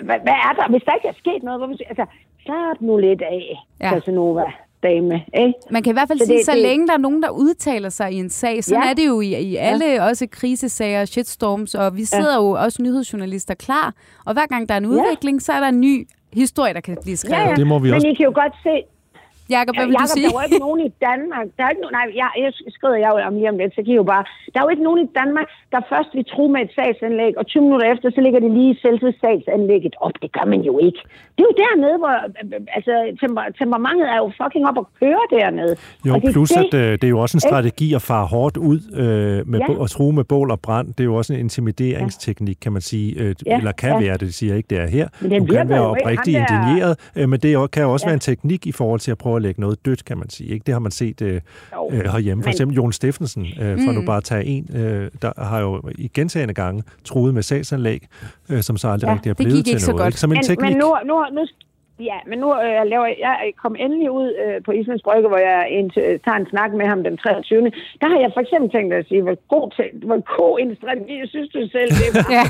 [0.00, 0.70] Hvad, hvad er der?
[0.70, 2.04] Hvis der ikke er sket noget, hvorfor, altså,
[2.44, 3.44] slap nu lidt af,
[3.80, 3.86] Ja.
[3.86, 3.90] ja.
[3.94, 4.44] Casanova
[4.82, 5.52] dame, ikke?
[5.70, 7.30] Man kan i hvert fald Så sige, det- så det- længe der er nogen, der
[7.30, 8.90] udtaler sig i en sag, sådan Ja.
[8.90, 13.54] er det jo i, i alle, også krisesager, shitstorms, og vi sidder jo også nyhedsjournalister
[13.54, 13.94] klar,
[14.26, 16.96] og hver gang der er en udvikling, så er der en ny historie, der kan
[17.02, 17.42] blive skrevet.
[17.44, 17.54] Ja, ja.
[17.54, 18.82] Det må vi Men også- I kan jo godt se,
[19.56, 20.24] Jakob, hvad vil Jacob, du sige?
[20.26, 21.46] der er jo ikke nogen i Danmark.
[21.56, 23.80] Der er ikke, no- nej, jeg, jeg skriver jeg jo om lige om lidt, så
[23.84, 24.24] kan I jo bare...
[24.52, 27.44] Der er jo ikke nogen i Danmark, der først vil tro med et sagsanlæg, og
[27.46, 30.14] 20 minutter efter, så ligger det lige selve sagsanlægget op.
[30.22, 31.00] Det gør man jo ikke.
[31.34, 32.14] Det er jo dernede, hvor...
[32.42, 35.74] øh, Altså, temper- temperamentet er jo fucking op at køre dernede.
[36.06, 38.26] Jo, og det plus det, at øh, det er jo også en strategi at fare
[38.34, 39.74] hårdt ud øh, med Ja.
[39.82, 40.86] og true med bål og brand.
[40.88, 43.20] Det er jo også en intimideringsteknik, kan man sige.
[43.20, 43.98] Øh, Ja, Eller kan ja.
[44.00, 45.08] være det, det siger jeg ikke, det er her.
[45.20, 48.08] Men den Du kan være oprigtig indigneret, øh, men det kan jo også Ja.
[48.08, 50.50] være en teknik i forhold til at prøve at lægge noget dødt, kan man sige.
[50.50, 50.64] Ikke?
[50.66, 51.40] Det har man set øh,
[51.74, 52.42] Jo, øh, herhjemme.
[52.42, 53.98] For men- eksempel Jon Steffensen, øh, for Mm.
[53.98, 58.06] nu bare at tage en, øh, der har jo i gentagende gange truet med sagsanlæg,
[58.48, 59.96] øh, som så aldrig Ja, rigtig er blevet til noget.
[60.00, 60.08] godt.
[60.08, 60.20] Ikke?
[60.20, 60.70] Som en men, teknik.
[60.70, 61.46] men nu, nu, nu,
[62.00, 65.38] ja, men nu øh, laver jeg, jeg kom endelig ud øh, på Islands Brygge, hvor
[65.38, 67.62] jeg en, øh, tager en snak med ham den 23.
[68.00, 71.14] Der har jeg for eksempel tænkt at sige, hvor god, til, hvor god en strategi,
[71.22, 72.26] jeg synes du selv, det var.
[72.38, 72.44] Ja.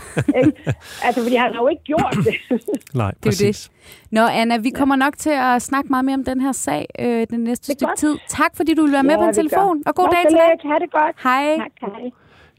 [1.06, 2.36] Altså, fordi han har jo ikke gjort det.
[3.02, 3.58] Nej, Det er præcis.
[3.60, 3.72] det.
[4.12, 7.26] Nå, Anna, vi kommer nok til at snakke meget mere om den her sag øh,
[7.30, 7.98] den næste Det er stykke godt.
[7.98, 8.14] tid.
[8.28, 10.38] Tak, fordi du vil være med Ja, på en telefon, og god Nå, dag til
[10.38, 10.70] dig.
[10.72, 11.16] Ha' det godt.
[11.22, 11.56] Hej.
[11.56, 12.10] Tak, hej.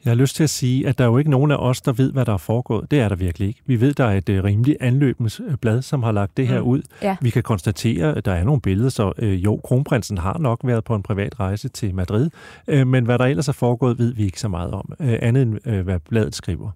[0.07, 1.91] Jeg har lyst til at sige, at der er jo ikke nogen af os, der
[1.91, 2.91] ved, hvad der er foregået.
[2.91, 3.61] Det er der virkelig ikke.
[3.65, 6.67] Vi ved, der er et uh, rimeligt anløbens blad, som har lagt det her mm.
[6.67, 6.81] ud.
[7.01, 7.15] Ja.
[7.21, 10.83] Vi kan konstatere, at der er nogle billeder, så uh, jo, kronprinsen har nok været
[10.83, 12.29] på en privat rejse til Madrid,
[12.67, 15.41] uh, men hvad der ellers er foregået, ved vi ikke så meget om, uh, andet
[15.41, 16.71] end uh, hvad bladet skriver.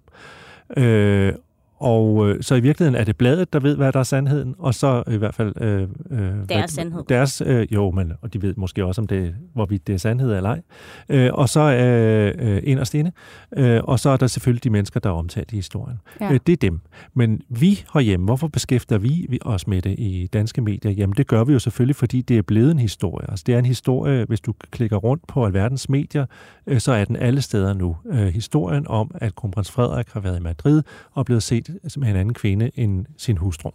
[0.76, 1.34] Uh,
[1.82, 4.74] og øh, så i virkeligheden er det bladet, der ved, hvad der er sandheden, og
[4.74, 5.52] så i hvert fald...
[5.60, 7.02] Øh, øh, deres sandhed.
[7.08, 10.36] Deres, øh, jo, men og de ved måske også, om det, hvorvidt det er sandhed
[10.36, 10.60] eller ej.
[11.08, 13.12] Øh, og så øh, øh, inderst inde.
[13.56, 16.00] Øh, og så er der selvfølgelig de mennesker, der er omtalt i historien.
[16.20, 16.32] Ja.
[16.32, 16.80] Øh, det er dem.
[17.14, 20.92] Men vi herhjemme, hvorfor beskæfter vi os med det i danske medier?
[20.92, 23.30] Jamen det gør vi jo selvfølgelig, fordi det er blevet en historie.
[23.30, 26.26] Altså det er en historie, hvis du klikker rundt på alverdens medier,
[26.66, 27.96] øh, så er den alle steder nu.
[28.12, 32.08] Øh, historien om, at kronprins Frederik har været i Madrid og blevet set Altså med
[32.08, 33.70] en anden kvinde end sin hustru.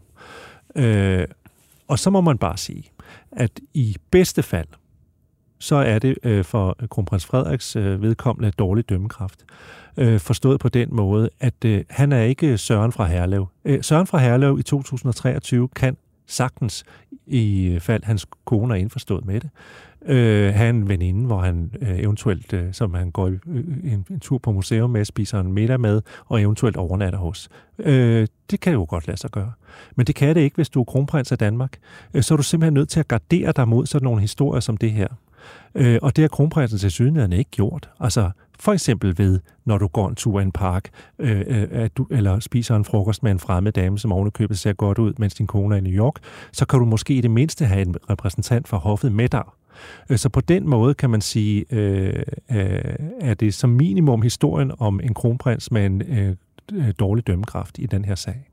[0.76, 1.28] Øh,
[1.88, 2.92] og så må man bare sige,
[3.32, 4.68] at i bedste fald,
[5.60, 9.46] så er det øh, for kronprins Frederiks øh, vedkommende dårlig dømmekraft.
[9.98, 13.48] Øh, forstået på den måde, at øh, han er ikke Søren fra Herlev.
[13.66, 16.84] Øh, Søren fra Herlev i 2023 kan sagtens,
[17.28, 19.50] i øh, fald hans kone er indforstået med det,
[20.08, 23.40] øh, have en veninde, hvor han øh, eventuelt, øh, som han går øh,
[23.84, 27.50] en, en tur på museum med, spiser en middag med, og eventuelt overnatter hos.
[27.80, 29.52] Øh, det kan jo godt lade sig gøre.
[29.96, 31.78] Men det kan det ikke, hvis du er kronprins af Danmark.
[32.14, 34.78] Øh, så er du simpelthen nødt til at gardere dig mod sådan nogle historier som
[34.78, 35.08] det her.
[35.76, 37.90] Øh, og det har kronprinsen til synligheden ikke gjort.
[38.00, 40.90] Altså, for eksempel ved, når du går en tur i en park,
[41.20, 44.74] øh, øh, at du, eller spiser en frokost med en fremmed dame, som ovenikøbet ser
[44.74, 46.14] godt ud, mens din kone er i New York,
[46.52, 49.44] så kan du måske i det mindste have en repræsentant for hoffet med dig.
[50.10, 54.72] Øh, så på den måde kan man sige, øh, øh, er det som minimum historien
[54.80, 56.36] om en kronprins med en øh,
[56.74, 58.50] øh, dårlig dømmekraft i den her sag.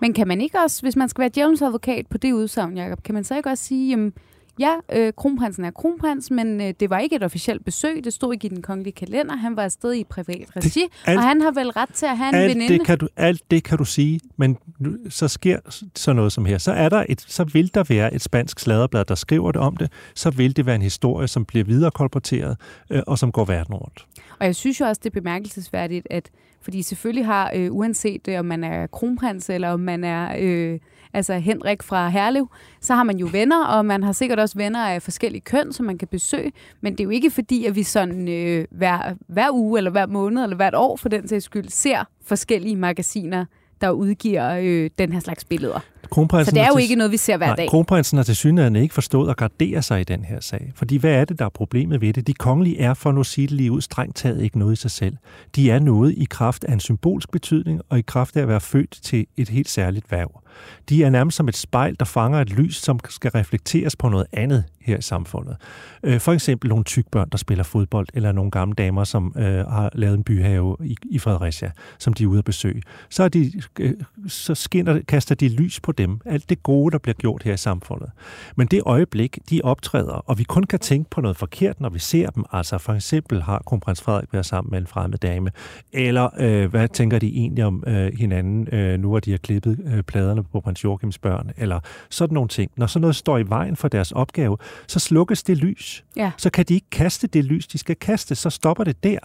[0.00, 3.02] Men kan man ikke også, hvis man skal være djævelens advokat på det udsagn, Jacob,
[3.02, 4.12] kan man så ikke også sige, jamen,
[4.58, 8.04] Ja, øh, kronprinsen er kronprins, men øh, det var ikke et officielt besøg.
[8.04, 9.36] Det stod ikke i den kongelige kalender.
[9.36, 12.18] Han var afsted i privat regi, det, alt, og han har vel ret til at
[12.18, 12.78] have en alt veninde.
[12.78, 15.58] Det kan du, alt det kan du sige, men nu, så sker
[15.96, 16.58] så noget som her.
[16.58, 19.76] Så, er der et, så vil der være et spansk sladderblad, der skriver det om
[19.76, 19.92] det.
[20.14, 22.56] Så vil det være en historie, som bliver videre kolporteret,
[22.90, 24.06] øh, og som går verden rundt.
[24.40, 26.30] Og jeg synes jo også, det er bemærkelsesværdigt, at
[26.62, 30.36] fordi selvfølgelig har, øh, uanset øh, om man er kronprins, eller om man er...
[30.38, 30.78] Øh,
[31.14, 32.48] altså Henrik fra Herlev,
[32.80, 35.86] så har man jo venner, og man har sikkert også venner af forskellige køn, som
[35.86, 39.50] man kan besøge, men det er jo ikke fordi, at vi sådan øh, hver, hver
[39.52, 43.44] uge, eller hver måned, eller hvert år for den sags skyld, ser forskellige magasiner,
[43.80, 45.80] der udgiver øh, den her slags billeder.
[46.12, 47.68] Kronprinsen så det er jo til, ikke noget, vi ser hver nej, dag.
[47.68, 50.72] Kronprinsen har til synligheden ikke forstået at gardere sig i den her sag.
[50.74, 52.26] Fordi hvad er det, der er problemet ved det?
[52.26, 54.90] De kongelige er, for nu sige det lige ud, strengt taget ikke noget i sig
[54.90, 55.16] selv.
[55.56, 58.60] De er noget i kraft af en symbolsk betydning, og i kraft af at være
[58.60, 60.42] født til et helt særligt værv.
[60.88, 64.26] De er nærmest som et spejl, der fanger et lys, som skal reflekteres på noget
[64.32, 65.56] andet her i samfundet.
[66.02, 69.90] Øh, for eksempel nogle tykbørn, der spiller fodbold, eller nogle gamle damer, som øh, har
[69.94, 72.82] lavet en byhave i, i Fredericia, som de er ude at besøge.
[73.08, 73.94] Så, er de, øh,
[74.28, 76.20] så skinner, kaster de lys på dem.
[76.26, 78.10] Alt det gode, der bliver gjort her i samfundet.
[78.56, 81.98] Men det øjeblik, de optræder, og vi kun kan tænke på noget forkert, når vi
[81.98, 85.50] ser dem, altså for eksempel har kronprins Frederik været sammen med en fremmed dame,
[85.92, 89.78] eller øh, hvad tænker de egentlig om øh, hinanden, øh, nu hvor de har klippet
[89.84, 92.70] øh, pladerne på prins Joachims børn, eller sådan nogle ting.
[92.76, 96.04] Når sådan noget står i vejen for deres opgave, så slukkes det lys.
[96.16, 96.30] Ja.
[96.36, 99.18] Så kan de ikke kaste det lys, de skal kaste, så stopper det der.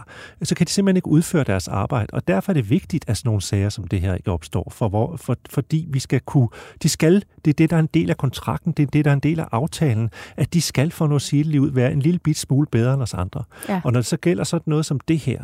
[0.43, 3.29] Så kan de simpelthen ikke udføre deres arbejde, og derfor er det vigtigt, at sådan
[3.29, 6.49] nogle sager som det her ikke opstår, for hvor, for, fordi vi skal kunne,
[6.83, 9.11] de skal, det er det, der er en del af kontrakten, det er det, der
[9.11, 12.37] er en del af aftalen, at de skal for noget ud være en lille bit
[12.37, 13.43] smule bedre end os andre.
[13.69, 13.81] Ja.
[13.83, 15.41] Og når det så gælder sådan noget som det her,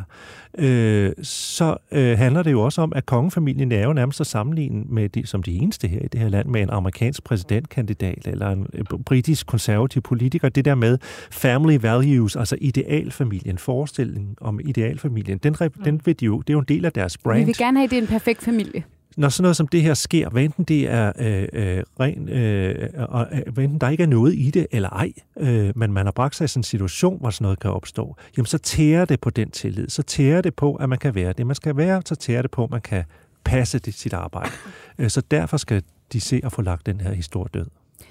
[0.57, 4.83] øh, så øh, handler det jo også om, at kongefamilien er jo nærmest at sammenligne
[4.89, 8.49] med de, som de eneste her i det her land med en amerikansk præsidentkandidat eller
[8.49, 8.67] en
[9.05, 10.49] britisk konservativ politiker.
[10.49, 10.97] Det der med
[11.31, 15.55] family values, altså idealfamilien, forestillingen om idealfamilien, den,
[15.85, 17.39] den vil de jo, det er jo en del af deres brand.
[17.39, 18.83] Vi vil gerne have, at det er en perfekt familie
[19.17, 22.89] når sådan noget som det her sker, hvad enten det er øh, øh, ren, øh,
[22.93, 26.11] øh, hvad enten der ikke er noget i det eller ej, øh, men man har
[26.11, 29.19] bragt sig i sådan en situation, hvor sådan noget kan opstå, jamen så tærer det
[29.21, 29.89] på den tillid.
[29.89, 32.51] Så tærer det på, at man kan være det, man skal være, så tærer det
[32.51, 33.03] på, at man kan
[33.43, 34.51] passe det, sit arbejde.
[34.99, 37.65] Øh, så derfor skal de se at få lagt den her historie død.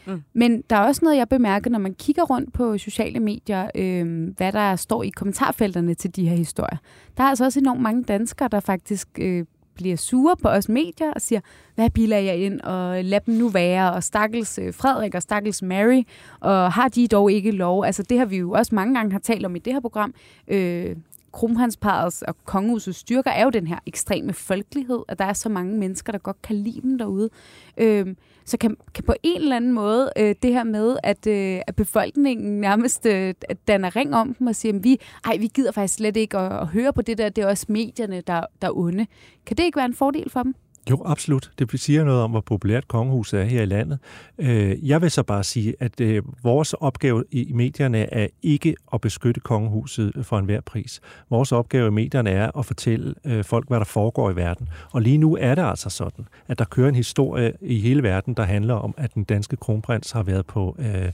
[0.07, 0.23] Mm.
[0.33, 4.29] Men der er også noget, jeg bemærker, når man kigger rundt på sociale medier, øh,
[4.37, 6.79] hvad der står i kommentarfelterne til de her historier.
[7.17, 9.45] Der er altså også enormt mange danskere, der faktisk øh,
[9.83, 11.41] bliver sure på os medier og siger,
[11.75, 15.63] hvad biler jeg ind, og lad dem nu være, og stakkels øh, Frederik og stakkels
[15.63, 16.03] Mary,
[16.41, 17.85] og har de dog ikke lov?
[17.85, 20.15] Altså det har vi jo også mange gange har talt om i det her program.
[20.49, 20.97] Øh,
[21.33, 25.79] kronprinsparets og kongehusets styrker er jo den her ekstreme folkelighed, at der er så mange
[25.79, 27.31] mennesker, der godt kan lide dem derude.
[27.77, 28.07] Øh,
[28.45, 31.77] så kan, kan på en eller anden måde øh, det her med, at, øh, at
[31.77, 33.35] befolkningen nærmest øh,
[33.69, 36.61] danner ring om dem og siger, at vi, ej, vi gider faktisk slet ikke at,
[36.61, 39.07] at høre på det der, det er også medierne, der, der er onde.
[39.47, 40.55] Kan det ikke være en fordel for dem?
[40.91, 41.51] Jo, absolut.
[41.59, 43.99] Det siger noget om, hvor populært kongehuset er her i landet.
[44.39, 49.01] Øh, jeg vil så bare sige, at øh, vores opgave i medierne er ikke at
[49.01, 51.01] beskytte kongehuset for enhver pris.
[51.31, 54.69] Vores opgave i medierne er at fortælle øh, folk, hvad der foregår i verden.
[54.91, 58.35] Og lige nu er det altså sådan, at der kører en historie i hele verden,
[58.35, 61.13] der handler om, at den danske kronprins har været på Øh,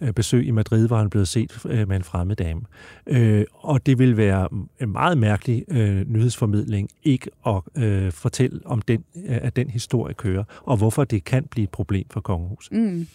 [0.00, 2.60] Øh, besøg i Madrid, hvor han blev set øh, med en fremmed dame.
[3.06, 4.48] Øh, og det vil være
[4.80, 7.62] en meget mærkelig øh, nyhedsformidling ikke at
[8.14, 12.20] fortælle om den, at den historie kører, og hvorfor det kan blive et problem for
[12.20, 12.72] kongehuset.
[12.72, 13.06] Mm.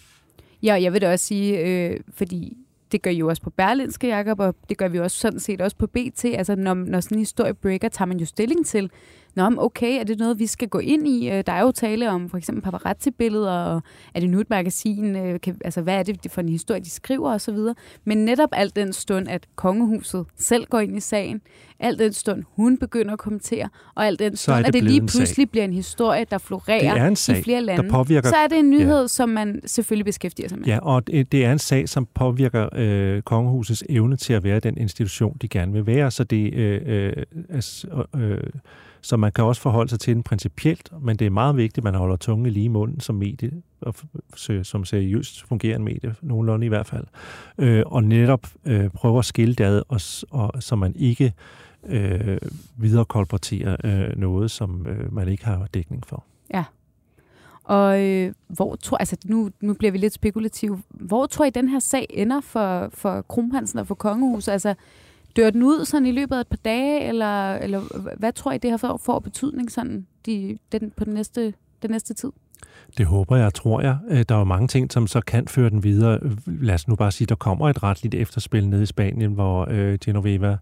[0.63, 2.57] Ja, jeg vil da også sige, øh, fordi
[2.91, 5.61] det gør I jo også på Berlinske, Jakob, og det gør vi også sådan set
[5.61, 6.25] også på BT.
[6.25, 8.91] Altså, når, når sådan en historie breaker, tager man jo stilling til,
[9.35, 11.29] Nå, okay, er det noget, vi skal gå ind i?
[11.29, 13.81] Øh, der er jo tale om for eksempel paparazzi-billeder, og
[14.13, 15.15] er det nu et magasin?
[15.15, 17.57] Øh, kan, altså, hvad er det for en historie, de skriver osv.?
[18.05, 21.41] Men netop alt den stund, at kongehuset selv går ind i sagen,
[21.79, 25.01] alt den stund, hun begynder at kommentere, og alt den stund, det at det lige
[25.01, 28.59] pludselig bliver en historie, der florerer sag, i flere lande, der påvirker, så er det
[28.59, 29.07] en nyhed, ja.
[29.07, 30.67] som man selvfølgelig beskæftiger sig med.
[30.67, 34.77] Ja, og det er en sag, som påvirker øh, kongehusets evne til at være den
[34.77, 36.11] institution, de gerne vil være.
[36.11, 37.13] Så det øh, øh,
[37.49, 38.37] altså, øh,
[39.01, 41.83] så man kan også forholde sig til den principielt, men det er meget vigtigt, at
[41.83, 43.95] man holder tungen i munden som medie, og
[44.63, 47.05] som seriøst fungerende medie, nogenlunde i hvert fald.
[47.57, 51.33] Øh, og netop øh, prøve at skille det ad, og, og, så man ikke
[51.87, 52.37] øh,
[52.77, 56.23] viderekolporterer øh, noget, som øh, man ikke har dækning for.
[56.53, 56.63] Ja.
[57.63, 60.81] Og øh, hvor tror, altså nu, nu bliver vi lidt spekulative.
[60.89, 64.51] Hvor tror I, den her sag ender for, for Kronprinsen og for kongehuset?
[64.51, 64.75] Altså,
[65.35, 67.81] Dør den ud sådan i løbet af et par dage, eller, eller
[68.17, 71.91] hvad tror I, det har for, for betydning sådan, de, den, på den næste, den
[71.91, 72.31] næste tid?
[72.97, 73.97] Det håber jeg, tror jeg.
[74.09, 76.19] Øh, der er jo mange ting, som så kan føre den videre.
[76.21, 79.67] Øh, lad os nu bare sige, der kommer et retligt efterspil nede i Spanien, hvor
[79.69, 80.57] øh, Genoveva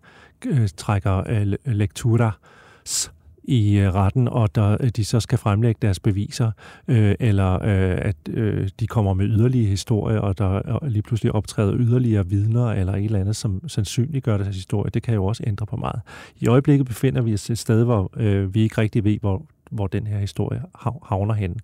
[0.45, 3.12] øh, trækker øh, lekturas
[3.50, 6.52] i øh, retten, og der, øh, de så skal fremlægge deres beviser,
[6.88, 11.76] øh, eller øh, at øh, de kommer med yderligere historier, og der lige pludselig optræder
[11.80, 15.66] yderligere vidner, eller et eller andet, som sandsynliggør deres historie, det kan jo også ændre
[15.66, 16.02] på meget.
[16.40, 19.88] I øjeblikket befinder vi os et sted, hvor øh, vi ikke rigtig ved, hvor hvor
[19.88, 20.62] den her historie
[21.04, 21.56] havner hen.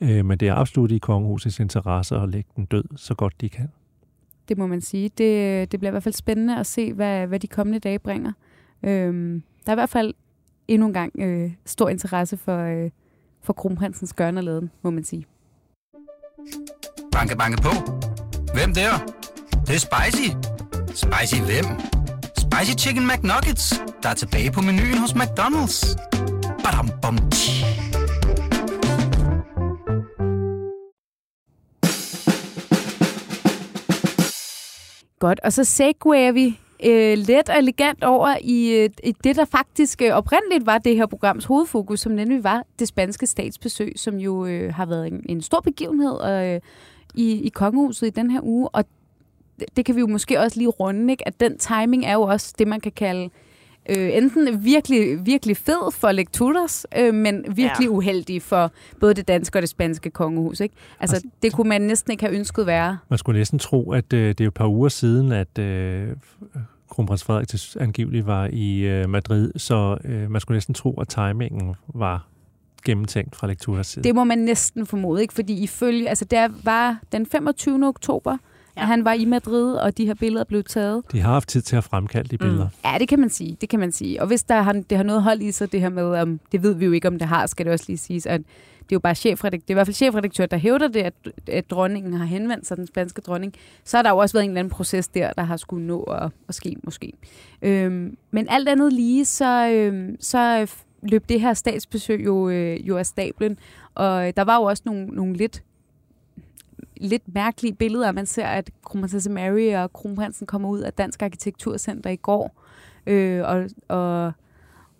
[0.00, 3.48] Øh, men det er absolut i kongehusets interesse at lægge den død, så godt de
[3.48, 3.68] kan.
[4.48, 5.08] Det må man sige.
[5.18, 8.32] Det, det bliver i hvert fald spændende at se, hvad, hvad de kommende dage bringer.
[8.82, 10.14] Øhm, der er i hvert fald
[10.68, 12.90] endnu en gang øh, stor interesse for, øh,
[13.42, 15.26] for kronprinsens gørnerladen, må man sige.
[17.12, 17.70] Banke, banke på.
[18.54, 18.90] Hvem der?
[19.50, 20.28] Det, det er spicy.
[20.88, 21.64] Spicy hvem?
[22.38, 25.96] Spicy Chicken McNuggets, der er tilbage på menuen hos McDonald's.
[26.64, 27.18] Badum, bom,
[35.18, 39.44] Godt, og så segwayer vi øh, let og elegant over i, øh, i det, der
[39.44, 44.16] faktisk øh, oprindeligt var det her programs hovedfokus, som nemlig var det spanske statsbesøg, som
[44.16, 46.60] jo øh, har været en, en stor begivenhed øh,
[47.14, 48.68] i, i kongehuset i den her uge.
[48.68, 48.84] Og
[49.60, 51.28] det, det kan vi jo måske også lige runde, ikke?
[51.28, 53.30] at den timing er jo også det, man kan kalde
[53.88, 57.88] øh, enten virkelig, virkelig fed for lekturas, øh, men virkelig ja.
[57.88, 60.60] uheldig for både det danske og det spanske kongehus.
[60.60, 60.74] Ikke?
[61.00, 62.98] Altså, altså, det kunne man næsten ikke have ønsket være.
[63.08, 66.08] Man skulle næsten tro, at øh, det er et par uger siden, at øh,
[66.90, 67.48] kronprins Frederik
[67.80, 72.28] angiveligt var i øh, Madrid, så øh, man skulle næsten tro, at timingen var
[72.84, 74.04] gennemtænkt fra lekturers side.
[74.04, 75.34] Det må man næsten formode, ikke?
[75.34, 77.86] fordi ifølge, altså der var den 25.
[77.86, 78.36] oktober,
[78.78, 78.82] ja.
[78.82, 81.02] at han var i Madrid, og de her billeder blev taget.
[81.12, 82.38] De har haft tid til at fremkalde de mm.
[82.38, 82.64] billeder.
[82.64, 82.90] Mm.
[82.90, 83.56] Ja, det kan man sige.
[83.60, 84.20] Det kan man sige.
[84.20, 86.62] Og hvis der har, det har noget hold i sig, det her med, um, det
[86.62, 88.40] ved vi jo ikke, om det har, skal det også lige siges, at
[88.88, 91.14] det er jo bare chefredaktør, det er i hvert fald chefredaktør, der hævder det, at,
[91.46, 93.54] at dronningen har henvendt sig, den spanske dronning.
[93.84, 96.02] Så har der jo også været en eller anden proces der, der har skulle nå
[96.02, 97.12] at, at ske måske.
[97.62, 100.70] Øhm, men alt andet lige, så, øhm, så
[101.02, 103.58] løb det her statsbesøg jo, øh, jo af stablen,
[103.94, 105.62] og der var jo også nogle, nogle lidt
[107.00, 108.12] lidt mærkelige billeder.
[108.12, 112.62] Man ser, at kronprinsesse Mary og kronprinsen kommer ud af Dansk Arkitekturcenter i går,
[113.06, 114.32] øh, og, og,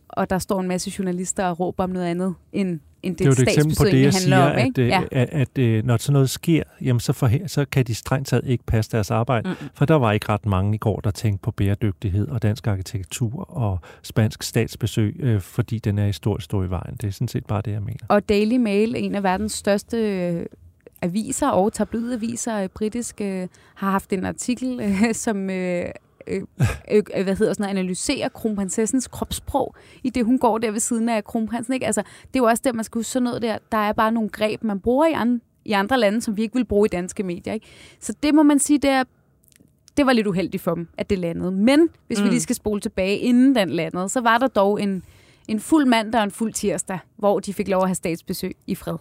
[0.08, 3.24] og der står en masse journalister og råber om noget andet end end det, det
[3.24, 5.02] er jo et eksempel på det, jeg siger, om, at, øh, ja.
[5.12, 8.28] at, at, at øh, når sådan noget sker, jamen så, for, så kan de strengt
[8.28, 9.48] taget ikke passe deres arbejde.
[9.48, 9.54] Mm.
[9.74, 13.50] For der var ikke ret mange i går, der tænkte på bæredygtighed og dansk arkitektur
[13.50, 16.96] og spansk statsbesøg, øh, fordi den er i stort stå i vejen.
[17.00, 18.06] Det er sådan set bare det, jeg mener.
[18.08, 20.46] Og Daily Mail, en af verdens største
[21.02, 25.50] aviser og tabloidaviser, øh, britiske, øh, har haft en artikel, øh, som...
[25.50, 25.84] Øh,
[26.26, 26.42] øh,
[26.90, 31.08] øh, hvad hedder sådan noget, analysere kronprinsessens kropssprog, i det hun går der ved siden
[31.08, 31.74] af kronprinsen.
[31.74, 31.86] Ikke?
[31.86, 33.58] Altså, det er jo også der, man skal huske sådan noget der.
[33.72, 36.54] Der er bare nogle greb, man bruger i andre, i andre lande, som vi ikke
[36.54, 37.54] vil bruge i danske medier.
[37.54, 37.66] Ikke?
[38.00, 39.04] Så det må man sige, det er
[39.98, 41.52] det var lidt uheldigt for dem, at det landede.
[41.52, 42.24] Men hvis mm.
[42.24, 45.02] vi lige skal spole tilbage, inden den landede, så var der dog en,
[45.48, 48.74] en fuld mandag og en fuld tirsdag, hvor de fik lov at have statsbesøg i
[48.74, 48.96] fred.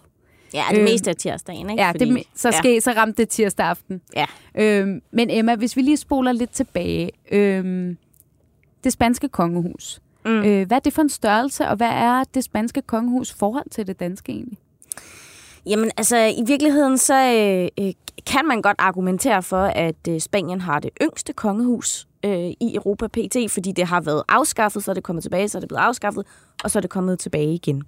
[0.54, 1.82] Ja, det øh, meste af tirsdagen, ikke?
[1.82, 2.80] Ja, Fordi, det, så, skal, ja.
[2.80, 4.00] så ramte det tirsdag aften.
[4.16, 4.26] Ja.
[4.54, 7.10] Øhm, men Emma, hvis vi lige spoler lidt tilbage.
[7.32, 7.96] Øhm,
[8.84, 10.00] det spanske kongehus.
[10.24, 10.30] Mm.
[10.30, 13.86] Øh, hvad er det for en størrelse, og hvad er det spanske kongehus forhold til
[13.86, 14.58] det danske egentlig?
[15.66, 17.92] Jamen, altså, i virkeligheden, så øh, øh
[18.26, 23.06] kan man godt argumentere for, at øh, Spanien har det yngste kongehus øh, i Europa
[23.06, 25.82] PT, fordi det har været afskaffet, så er det kommet tilbage, så er det blevet
[25.82, 26.26] afskaffet,
[26.64, 27.82] og så er det kommet tilbage igen.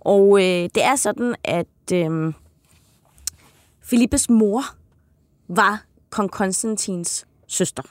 [0.00, 2.32] Og øh, det er sådan, at øh,
[3.82, 4.64] Filippes mor
[5.48, 7.82] var kong Konstantins søster.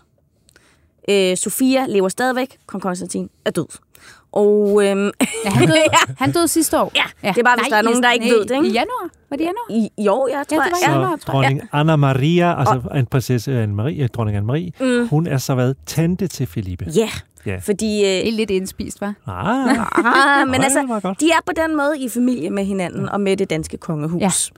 [1.10, 3.68] Øh, Sofia lever stadigvæk, kong Konstantin er død.
[4.32, 5.06] Og, øhm,
[5.46, 6.14] ja, han, døde, ja.
[6.18, 6.92] han døde sidste år.
[6.96, 7.32] Ja, ja.
[7.32, 8.56] det er bare, hvis nej, der er nogen, der ikke nej, ved det.
[8.56, 8.68] Ikke?
[8.68, 9.10] I januar?
[9.30, 9.66] Var det januar?
[9.70, 11.80] I, jo, jeg tror, ja, det var januar, så dronning ja.
[11.80, 15.08] Anna Maria, altså og, en prinsesse Anne-Marie, dronning Anne-Marie, mm.
[15.08, 16.86] hun er så været tante til Felipe.
[16.96, 17.10] Ja,
[17.46, 17.58] Ja.
[17.58, 19.14] Fordi, øh, det er lidt indspist, var.
[19.28, 19.80] Ah,
[20.40, 23.50] ah, men altså, de er på den måde i familie med hinanden og med det
[23.50, 24.52] danske kongehus.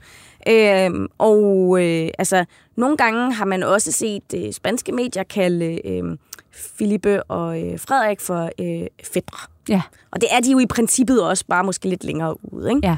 [0.46, 0.86] Ja.
[0.86, 2.44] Øhm, og øh, altså,
[2.76, 6.16] nogle gange har man også set øh, spanske medier kalde øh,
[6.52, 9.38] Filippe og øh, Frederik for øh, fædre.
[9.68, 9.82] Ja.
[10.10, 12.70] Og det er de jo i princippet også, bare måske lidt længere ude.
[12.70, 12.80] Ikke?
[12.88, 12.96] Ja.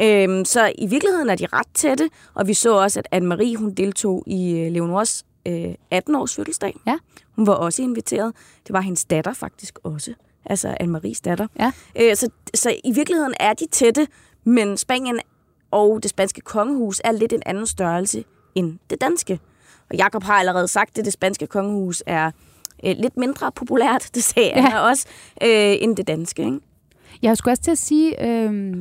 [0.00, 3.70] Øhm, så i virkeligheden er de ret tætte, og vi så også, at Anne-Marie hun
[3.70, 6.76] deltog i øh, Leonors øh, 18-års fødselsdag.
[6.86, 6.98] Ja.
[7.36, 8.34] Hun var også inviteret.
[8.66, 10.14] Det var hendes datter faktisk også.
[10.44, 11.46] Altså Anne-Maries datter.
[11.58, 11.72] Ja.
[12.00, 14.06] Øh, så, så i virkeligheden er de tætte,
[14.44, 15.20] men Spanien
[15.70, 18.24] og det spanske kongehus er lidt en anden størrelse
[18.54, 19.40] end det danske.
[19.90, 22.30] Og Jakob har allerede sagt, at det spanske kongehus er
[22.84, 24.68] øh, lidt mindre populært, det sagde ja.
[24.68, 25.06] jeg også,
[25.42, 26.42] øh, end det danske.
[26.44, 26.60] Ikke?
[27.22, 28.76] Jeg skulle også til at sige, øh,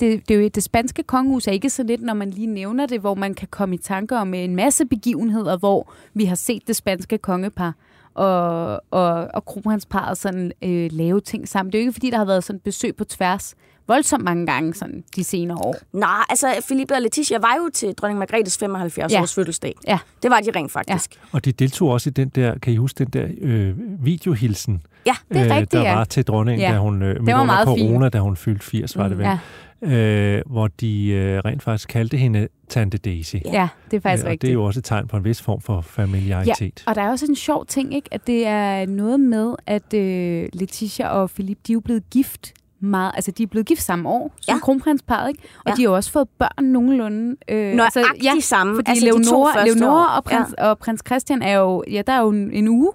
[0.00, 2.86] det, det, er jo, det spanske kongehus er ikke så lidt, når man lige nævner
[2.86, 6.62] det, hvor man kan komme i tanker om en masse begivenheder, hvor vi har set
[6.66, 7.74] det spanske kongepar
[8.14, 11.72] og, og, og kronprinsparet sådan øh, lave ting sammen.
[11.72, 13.54] Det er jo ikke, fordi der har været sådan besøg på tværs
[13.88, 15.76] voldsomt mange gange sådan de senere år.
[15.92, 19.20] Nej, altså Felipe og Letitia var jo til dronning Margrethes 75 ja.
[19.20, 19.74] års fødselsdag.
[19.86, 19.98] Ja.
[20.22, 21.14] Det var de rent faktisk.
[21.14, 21.20] Ja.
[21.32, 24.82] Og de deltog også i den der, kan I huske den der øh, videohilsen?
[25.06, 25.94] Ja, det er øh, rigtigt, Der ja.
[25.94, 26.72] var til dronningen, ja.
[26.72, 28.10] da hun øh, midt under corona, fin.
[28.10, 29.24] da hun fyldte 80, var det vel?
[29.24, 29.38] Ja
[29.84, 33.36] øh, hvor de øh, rent faktisk kaldte hende Tante Daisy.
[33.44, 34.42] Ja, det er faktisk øh, rigtigt.
[34.42, 36.82] det er jo også et tegn på en vis form for familiaritet.
[36.86, 38.08] Ja, og der er også en sjov ting, ikke?
[38.12, 42.54] at det er noget med, at øh, Letitia og Philip, de er jo blevet gift
[42.80, 44.60] meget, altså de er blevet gift samme år som ja.
[44.60, 45.42] kronprinsparet, ikke?
[45.58, 45.74] Og ja.
[45.74, 47.36] de har jo også fået børn nogenlunde.
[47.48, 48.74] Øh, Nå, altså, ja, samme.
[48.74, 50.68] Fordi altså, Leonora, Leonora og, prins, ja.
[50.68, 52.92] og prins Christian er jo, ja, der er jo en uge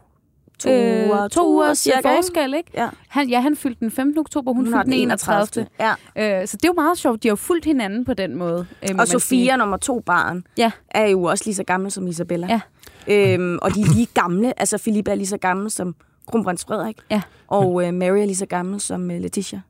[0.60, 2.16] To, øh, uger, to, uger cirka.
[2.16, 2.72] forskel, ikke?
[2.74, 2.90] Ja.
[3.08, 4.20] Han, ja, han fyldte den 15.
[4.20, 5.42] oktober, hun, hun fyldte den 31.
[5.42, 5.68] 31.
[6.16, 6.42] Ja.
[6.42, 7.24] Øh, så det er jo meget sjovt.
[7.24, 8.66] De har jo fulgt hinanden på den måde.
[8.90, 10.72] Øh, og Sofia, nummer to barn, ja.
[10.90, 12.48] er jo også lige så gammel som Isabella.
[12.48, 12.62] Ja.
[13.08, 14.60] Øhm, og de er lige gamle.
[14.60, 15.96] Altså, Philip er lige så gammel som
[16.28, 16.98] kronprins Frederik.
[17.12, 17.22] Ja.
[17.48, 19.62] Og øh, Mary er lige så gammel som øh, Letitia.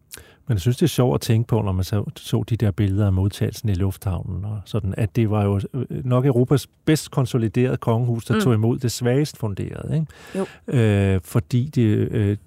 [0.49, 2.71] Men jeg synes, det er sjovt at tænke på, når man så, så de der
[2.71, 7.11] billeder af modtagelsen i lufthavnen, og sådan, at det var jo øh, nok Europas bedst
[7.11, 8.41] konsoliderede kongehus, der mm.
[8.41, 9.95] tog imod det svagest funderede.
[9.95, 10.45] Ikke?
[10.67, 10.77] Jo.
[10.79, 12.37] Øh, fordi det, øh,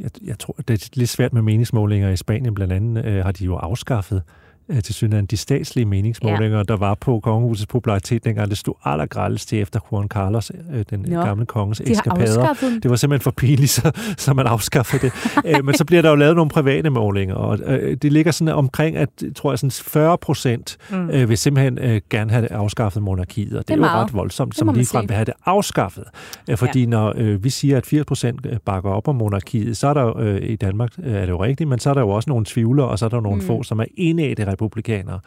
[0.00, 3.32] jeg, jeg tror, det er lidt svært med meningsmålinger i Spanien, blandt andet øh, har
[3.32, 4.43] de jo afskaffet øh,
[4.84, 6.62] til synligheden de statslige meningsmålinger, ja.
[6.62, 8.50] der var på kongehusets popularitet dengang.
[8.50, 11.22] Det stod allergrældest til efter Juan Carlos, øh, den jo.
[11.22, 12.54] gamle kongens de eskapader.
[12.82, 15.12] Det var simpelthen for pinligt, så, så man afskaffede det.
[15.44, 18.32] Æ, øh, men så bliver der jo lavet nogle private målinger, og øh, det ligger
[18.32, 21.10] sådan omkring, at tror jeg, sådan 40 procent mm.
[21.10, 24.14] øh, vil simpelthen øh, gerne have det afskaffet monarkiet, og det, det er, jo ret
[24.14, 26.04] voldsomt, som ligefrem vil have det afskaffet.
[26.48, 26.86] Æ, fordi ja.
[26.86, 30.18] når øh, vi siger, at 80 procent øh, bakker op om monarkiet, så er der
[30.18, 32.44] øh, i Danmark, øh, er det jo rigtigt, men så er der jo også nogle
[32.44, 33.46] tvivlere, og så er der nogle mm.
[33.46, 35.20] få, som er inde i det republikanere.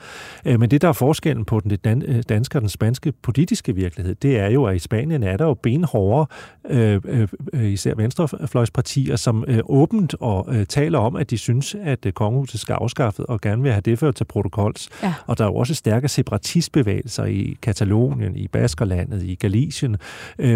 [0.46, 4.16] Øh, men det, der er forskellen på den øh, danske og den spanske politiske virkelighed,
[4.16, 6.30] det er jo, at i Spanien er der jo benhårde,
[6.70, 13.26] øh, især venstrefløjspartier, som åbent og taler om, at de synes, at kongehuset skal afskaffet,
[13.26, 14.90] og gerne vil have det ført til protokols.
[15.04, 15.14] Ja.
[15.26, 19.98] Og der er jo også stærke separatistbevægelser i Katalonien, i Baskerlandet, i Galicien,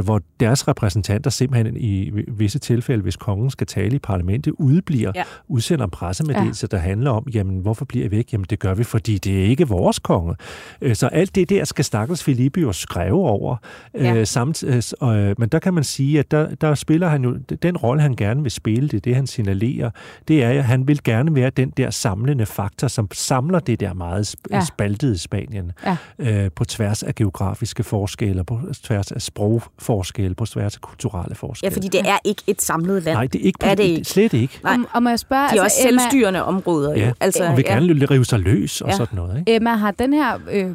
[0.03, 5.23] hvor deres repræsentanter simpelthen i visse tilfælde, hvis kongen skal tale i parlamentet, udbliver, ja.
[5.47, 6.77] udsender pressemeddelelser, ja.
[6.77, 8.33] der handler om, jamen, hvorfor bliver I væk?
[8.33, 10.35] Jamen, det gør vi, fordi det er ikke vores konge.
[10.81, 13.55] Øh, så alt det der skal stakkels Filippe jo skrive over.
[13.93, 14.15] Ja.
[14.15, 17.77] Øh, samt, øh, men der kan man sige, at der, der spiller han jo, den
[17.77, 19.89] rolle, han gerne vil spille, det det, han signalerer,
[20.27, 23.93] det er, at han vil gerne være den der samlende faktor, som samler det der
[23.93, 24.65] meget ja.
[24.65, 25.97] spaltede Spanien ja.
[26.19, 31.71] øh, på tværs af geografiske forskelle, på tværs af sprogforskelle, på tværs af kulturelle forskelle.
[31.71, 33.15] Ja, fordi det er ikke et samlet land.
[33.15, 34.09] Nej, det er, ikke, er det ikke.
[34.09, 34.59] slet ikke.
[34.63, 34.77] Nej.
[34.93, 36.01] Og må jeg spørge, De er altså, også Emma...
[36.01, 36.95] selvstyrende områder.
[36.95, 37.13] Ja, jo.
[37.19, 37.73] Altså, og vil ja.
[37.73, 38.50] gerne rive sig løs
[38.81, 38.95] og ja.
[38.95, 39.39] sådan noget.
[39.39, 39.55] Ikke?
[39.55, 40.39] Emma, har den her...
[40.51, 40.71] Øh,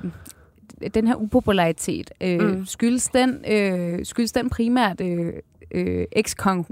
[0.95, 2.67] den her upopularitet, øh, mm.
[2.67, 5.33] skyldes, den, øh, skyldes den primært øh,
[5.71, 6.67] øh, eks-kong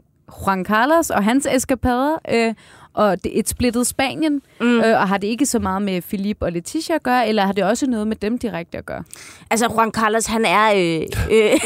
[0.46, 2.54] Juan Carlos og hans eskapader, øh,
[2.94, 4.80] og det, et splittet Spanien, mm.
[4.80, 7.52] øh, og har det ikke så meget med Philip og Letitia at gøre, eller har
[7.52, 9.04] det også noget med dem direkte at gøre?
[9.50, 10.72] Altså, Juan Carlos, han er...
[10.74, 11.02] Øh,
[11.36, 11.60] øh,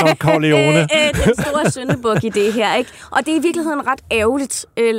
[0.00, 0.80] Don Corleone.
[0.96, 2.90] øh, øh, den store syndebuk i det her, ikke?
[3.10, 4.94] Og det er i virkeligheden ret ærgerligt, øh,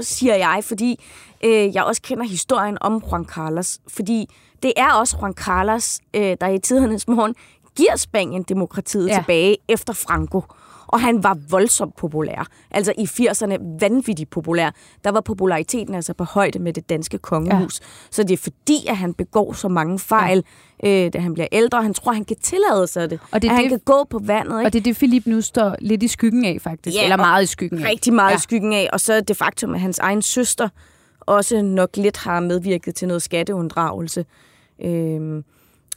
[0.00, 1.04] siger jeg, fordi
[1.44, 4.26] øh, jeg også kender historien om Juan Carlos, fordi
[4.62, 7.34] det er også Juan Carlos, øh, der i tidernes morgen
[7.76, 9.14] giver Spanien demokratiet ja.
[9.14, 10.42] tilbage efter Franco
[10.88, 12.46] og han var voldsomt populær.
[12.70, 14.70] Altså i 80'erne vanvittigt populær.
[15.04, 17.80] Der var populariteten altså på højde med det danske kongehus.
[17.80, 17.86] Ja.
[18.10, 20.44] Så det er fordi, at han begår så mange fejl,
[20.82, 21.06] ja.
[21.06, 21.82] øh, da han bliver ældre.
[21.82, 23.20] Han tror, han kan tillade sig det.
[23.22, 24.58] Og det at det, han kan gå på vandet.
[24.60, 24.66] Ikke?
[24.66, 26.96] Og det er det, Philip nu står lidt i skyggen af, faktisk.
[26.96, 27.88] Ja, Eller meget i skyggen af.
[27.88, 28.36] Rigtig meget ja.
[28.36, 28.88] i skyggen af.
[28.92, 30.68] Og så det faktum, at hans egen søster
[31.28, 34.24] også nok lidt har medvirket til noget skatteunddragelse.
[34.84, 35.44] Øhm,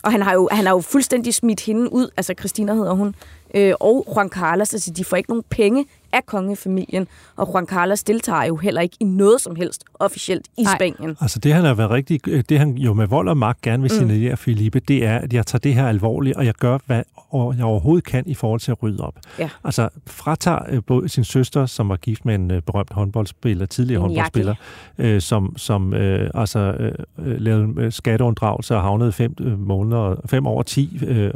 [0.03, 3.15] og han har, jo, han har jo fuldstændig smidt hende ud, altså Christina hedder hun,
[3.55, 8.03] øh, og Juan Carlos, altså de får ikke nogen penge af kongefamilien, og Juan Carlos
[8.03, 10.75] deltager jo heller ikke i noget som helst officielt i Nej.
[10.75, 11.17] Spanien.
[11.21, 13.91] Altså det han har været rigtig, det han jo med vold og magt gerne vil
[13.93, 13.97] mm.
[13.97, 14.37] signalere mm.
[14.37, 17.03] Felipe, det er, at jeg tager det her alvorligt, og jeg gør, hvad
[17.57, 19.19] jeg overhovedet kan i forhold til at rydde op.
[19.39, 19.49] Ja.
[19.63, 23.99] Altså fratager øh, både sin søster, som var gift med en øh, berømt håndboldspiller, tidligere
[23.99, 24.55] en håndboldspiller,
[24.97, 30.47] øh, som, som øh, altså øh, øh lavede skatteunddragelse og havnede fem øh, måneder, fem
[30.47, 31.31] år, ti øh,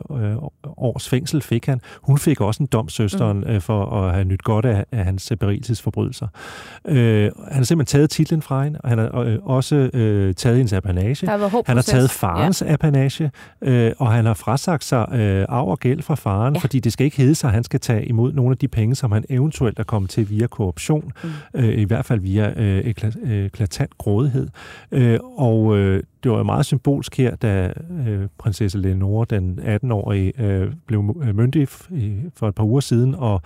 [0.78, 1.82] års fængsel fik han.
[2.02, 3.48] Hun fik også en dom, søsteren, mm.
[3.48, 6.28] øh, for at have nyt godt af, af hans berigelsesforbrydelser.
[6.88, 10.58] Øh, han har simpelthen taget titlen fra hende, og han har øh, også øh, taget
[10.58, 11.28] hendes apanage.
[11.66, 12.74] Han har taget farens ja.
[12.74, 16.60] apanage, øh, og han har frasagt sig øh, arv og gæld fra faren, ja.
[16.60, 18.96] fordi det skal ikke hedde sig, at han skal tage imod nogle af de penge,
[18.96, 21.30] som han eventuelt er kommet til via korruption, mm.
[21.54, 22.94] øh, i hvert fald via øh,
[23.26, 24.48] eklatant grådighed.
[24.92, 27.74] Øh, og øh, det var meget symbolsk her, da
[28.08, 31.68] øh, prinsesse Leonore, den 18-årige, øh, blev øh, myndig
[32.36, 33.42] for et par uger siden, og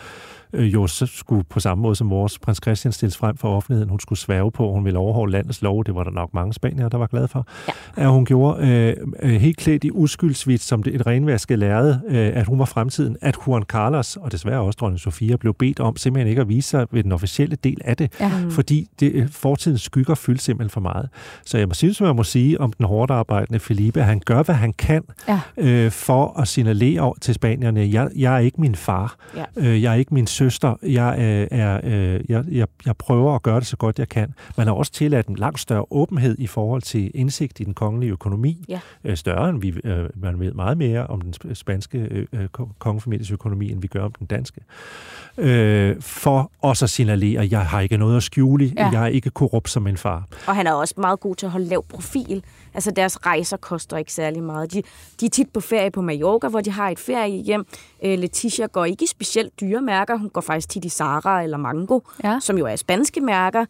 [0.53, 3.89] øh, jo så skulle på samme måde som vores prins Christian stilles frem for offentligheden.
[3.89, 5.84] Hun skulle sværge på, at hun ville overholde landets lov.
[5.84, 7.47] Det var der nok mange spanier, der var glade for.
[7.67, 8.03] Ja.
[8.03, 12.32] At hun gjorde øh, øh helt klædt i uskyldsvigt, som det et renvasket lærrede, øh,
[12.34, 13.17] at hun var fremtiden.
[13.21, 16.69] At Juan Carlos, og desværre også dronning Sofia, blev bedt om simpelthen ikke at vise
[16.69, 18.32] sig ved den officielle del af det, ja.
[18.49, 21.09] fordi det, øh, fortidens skygger fyldte simpelthen for meget.
[21.45, 24.55] Så jeg må synes, man må sige om den hårdt arbejdende Felipe, han gør, hvad
[24.55, 25.41] han kan ja.
[25.57, 29.45] øh, for at signalere til spanierne, jeg, jeg er ikke min far, ja.
[29.55, 33.43] øh, jeg er ikke min søster, jeg, øh, er, øh, jeg, jeg, jeg prøver at
[33.43, 34.34] gøre det så godt jeg kan.
[34.57, 38.11] Man har også tilladt en langt større åbenhed i forhold til indsigt i den kongelige
[38.11, 38.65] økonomi.
[38.70, 38.80] Ja.
[39.03, 42.47] Øh, større end vi, øh, man ved meget mere om den spanske øh, øh
[42.80, 44.61] kongefamilies økonomi, end vi gør om den danske.
[45.38, 48.89] Øh, for også at signalere, jeg har ikke noget at skjule, ja.
[48.89, 50.24] jeg er ikke korrupt som min far.
[50.47, 52.43] Og han er også meget god til at holde lav profil.
[52.74, 54.74] Altså deres rejser koster ikke særlig meget.
[54.74, 54.84] De,
[55.20, 57.65] de er tit på ferie på Mallorca, hvor de har et ferie hjem.
[58.03, 60.17] Øh, Letitia går ikke i specielt dyre mærker.
[60.17, 62.39] Hun går faktisk tit i Zara eller Mango, ja.
[62.41, 63.65] som jo er spanske mærker.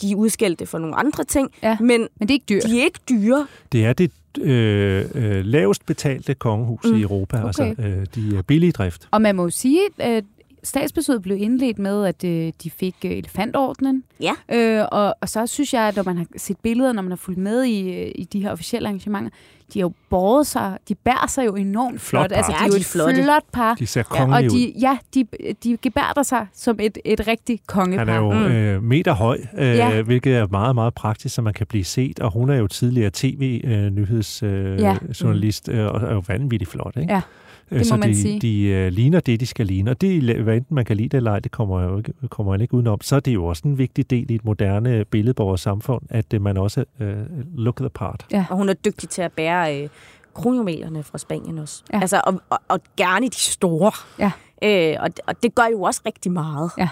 [0.00, 2.62] De er udskældte for nogle andre ting, ja, men, men det er ikke dyrt.
[2.62, 3.46] de er ikke dyre.
[3.72, 6.96] Det er det øh, øh, lavest betalte kongehus mm.
[6.96, 7.36] i Europa.
[7.36, 7.46] Okay.
[7.46, 9.08] Altså, øh, de er billige drift.
[9.10, 10.24] Og man må jo sige, at
[10.64, 14.04] statsbesøget blev indledt med, at øh, de fik øh, elefantordnen.
[14.20, 14.32] Ja.
[14.52, 17.16] Øh, og, og så synes jeg, at når man har set billeder, når man har
[17.16, 19.30] fulgt med i, øh, i de her officielle arrangementer,
[19.72, 22.28] de har jo båret sig, de bærer sig jo enormt flot.
[22.28, 22.36] flot.
[22.36, 23.22] Altså, de er jo et flotte.
[23.22, 23.74] flot par.
[23.74, 25.24] De ser kongelige og de, Ja, de,
[25.64, 28.04] de gebærder sig som et, et rigtigt kongepar.
[28.04, 28.44] Han er jo mm.
[28.44, 30.02] øh, meter høj, øh, ja.
[30.02, 32.20] hvilket er meget, meget praktisk, så man kan blive set.
[32.20, 35.82] Og hun er jo tidligere tv-nyhedsjournalist øh, ja.
[35.82, 37.12] øh, og er jo vanvittigt flot, ikke?
[37.12, 37.20] Ja.
[37.70, 38.40] Det må så man de, sige.
[38.40, 39.90] de uh, ligner det, de skal ligne.
[39.90, 42.52] Og det, hvad enten man kan lide det eller ej, det kommer jo ikke, kommer
[42.52, 43.00] man ikke udenom.
[43.00, 46.56] Så er det jo også en vigtig del i et moderne billedborgersamfund, at uh, man
[46.56, 47.06] også uh,
[47.54, 48.26] look the part.
[48.32, 48.44] Ja.
[48.50, 49.88] Og hun er dygtig til at bære uh,
[50.34, 51.82] kronjumelerne fra Spanien også.
[51.92, 52.00] Ja.
[52.00, 53.92] Altså, og, og, og gerne de store.
[54.18, 54.30] Ja.
[54.96, 56.70] Uh, og, og det gør jo også rigtig meget.
[56.78, 56.88] Ja.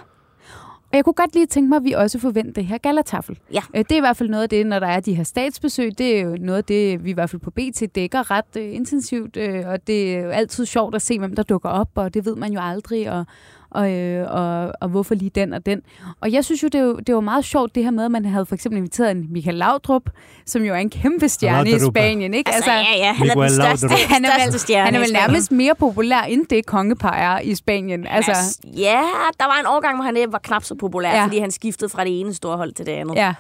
[0.93, 3.39] Og jeg kunne godt lige tænke mig, at vi også forventer det her galatafel.
[3.53, 3.61] Ja.
[3.77, 5.99] Øh, det er i hvert fald noget af det, når der er de her statsbesøg.
[5.99, 8.75] Det er jo noget af det, vi i hvert fald på BT dækker ret uh,
[8.75, 9.37] intensivt.
[9.37, 12.27] Uh, og det er jo altid sjovt at se, hvem der dukker op, og det
[12.27, 13.11] ved man jo aldrig.
[13.11, 13.27] Og,
[13.75, 15.81] og, øh, og, og hvorfor lige den og den.
[16.21, 18.25] Og jeg synes jo, det, var, det var meget sjovt det her med, at man
[18.25, 20.03] havde for eksempel inviteret en Michael Laudrup,
[20.47, 22.35] som jo er en kæmpe stjerne i Spanien.
[22.35, 22.55] Ikke?
[22.55, 25.13] Altså, altså, ja, ja, han er den største, han er vel, stjerne Han er vel
[25.13, 28.07] nærmest mere populær, end det kongepar er i Spanien.
[28.07, 29.03] Altså, ja,
[29.41, 31.25] der var en årgang, hvor han var knap så populær, ja.
[31.25, 33.15] fordi han skiftede fra det ene store hold til det andet.
[33.15, 33.35] Ja.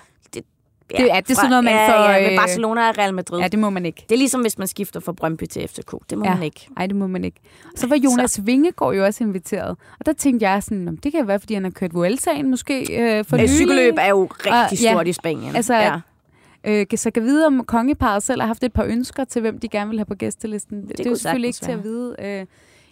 [0.98, 2.10] Ja, det, er, det er sådan noget, man får...
[2.10, 3.40] Ja, med øh, Barcelona og Real Madrid.
[3.40, 4.04] Ja, det må man ikke.
[4.08, 5.94] Det er ligesom, hvis man skifter fra Brøndby til FCK.
[6.10, 6.34] Det må ja.
[6.34, 6.68] man ikke.
[6.76, 7.40] Nej, det må man ikke.
[7.76, 8.42] Så var Jonas så.
[8.42, 9.76] Vingegaard jo også inviteret.
[10.00, 13.24] Og der tænkte jeg sådan, det kan være, fordi han har kørt Vueltaen måske øh,
[13.24, 13.50] for nylig.
[13.50, 15.56] Cykelløb er jo rigtig og, stort ja, i Spanien.
[15.56, 16.00] Altså, ja.
[16.64, 19.68] Øh, så kan vide, om kongeparet selv har haft et par ønsker til, hvem de
[19.68, 20.82] gerne vil have på gæstelisten.
[20.82, 21.76] Det, det er jo selvfølgelig ikke være.
[21.76, 22.16] til at vide.
[22.18, 22.46] Øh,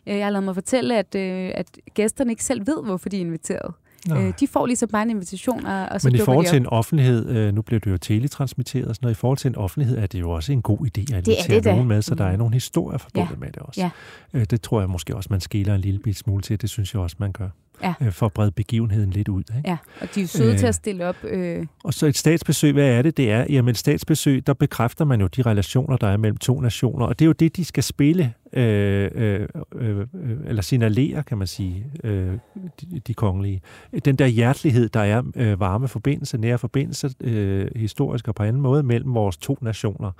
[0.07, 3.21] jeg har lavet mig fortælle, at, øh, at gæsterne ikke selv ved, hvorfor de er
[3.21, 3.75] inviteret.
[4.17, 6.67] Øh, de får ligesom bare en invitation, og, og så Men i forhold til en
[6.67, 9.99] offentlighed, øh, nu bliver det jo teletransmitteret og sådan noget, i forhold til en offentlighed
[9.99, 12.55] er det jo også en god idé at invitere nogen med, så der er nogle
[12.55, 13.37] historier forbundet ja.
[13.37, 13.81] med det også.
[13.81, 13.91] Ja.
[14.35, 16.61] Øh, det tror jeg måske også, man skiller en lille bit smule til.
[16.61, 17.49] Det synes jeg også, man gør.
[17.83, 17.95] Ja.
[18.01, 19.43] Øh, for at brede begivenheden lidt ud.
[19.57, 19.71] Ikke?
[19.71, 21.17] Ja, og de er søde øh, til at stille op.
[21.25, 21.67] Øh.
[21.85, 23.17] Og så et statsbesøg, hvad er det?
[23.17, 26.61] Det er, jamen et statsbesøg, der bekræfter man jo de relationer, der er mellem to
[26.61, 30.07] nationer, og det er jo det, de skal spille øh, øh, øh,
[30.47, 32.33] eller signalerer, kan man sige, øh,
[32.81, 33.63] de, de kongelige.
[34.05, 38.63] Den der hjertelighed, der er øh, varme forbindelse, nære forbindelse, øh, historisk og på anden
[38.63, 40.13] måde, mellem vores to nationer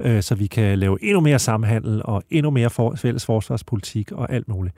[0.00, 4.32] øh, så vi kan lave endnu mere samhandel og endnu mere for, fælles forsvarspolitik og
[4.32, 4.74] alt muligt.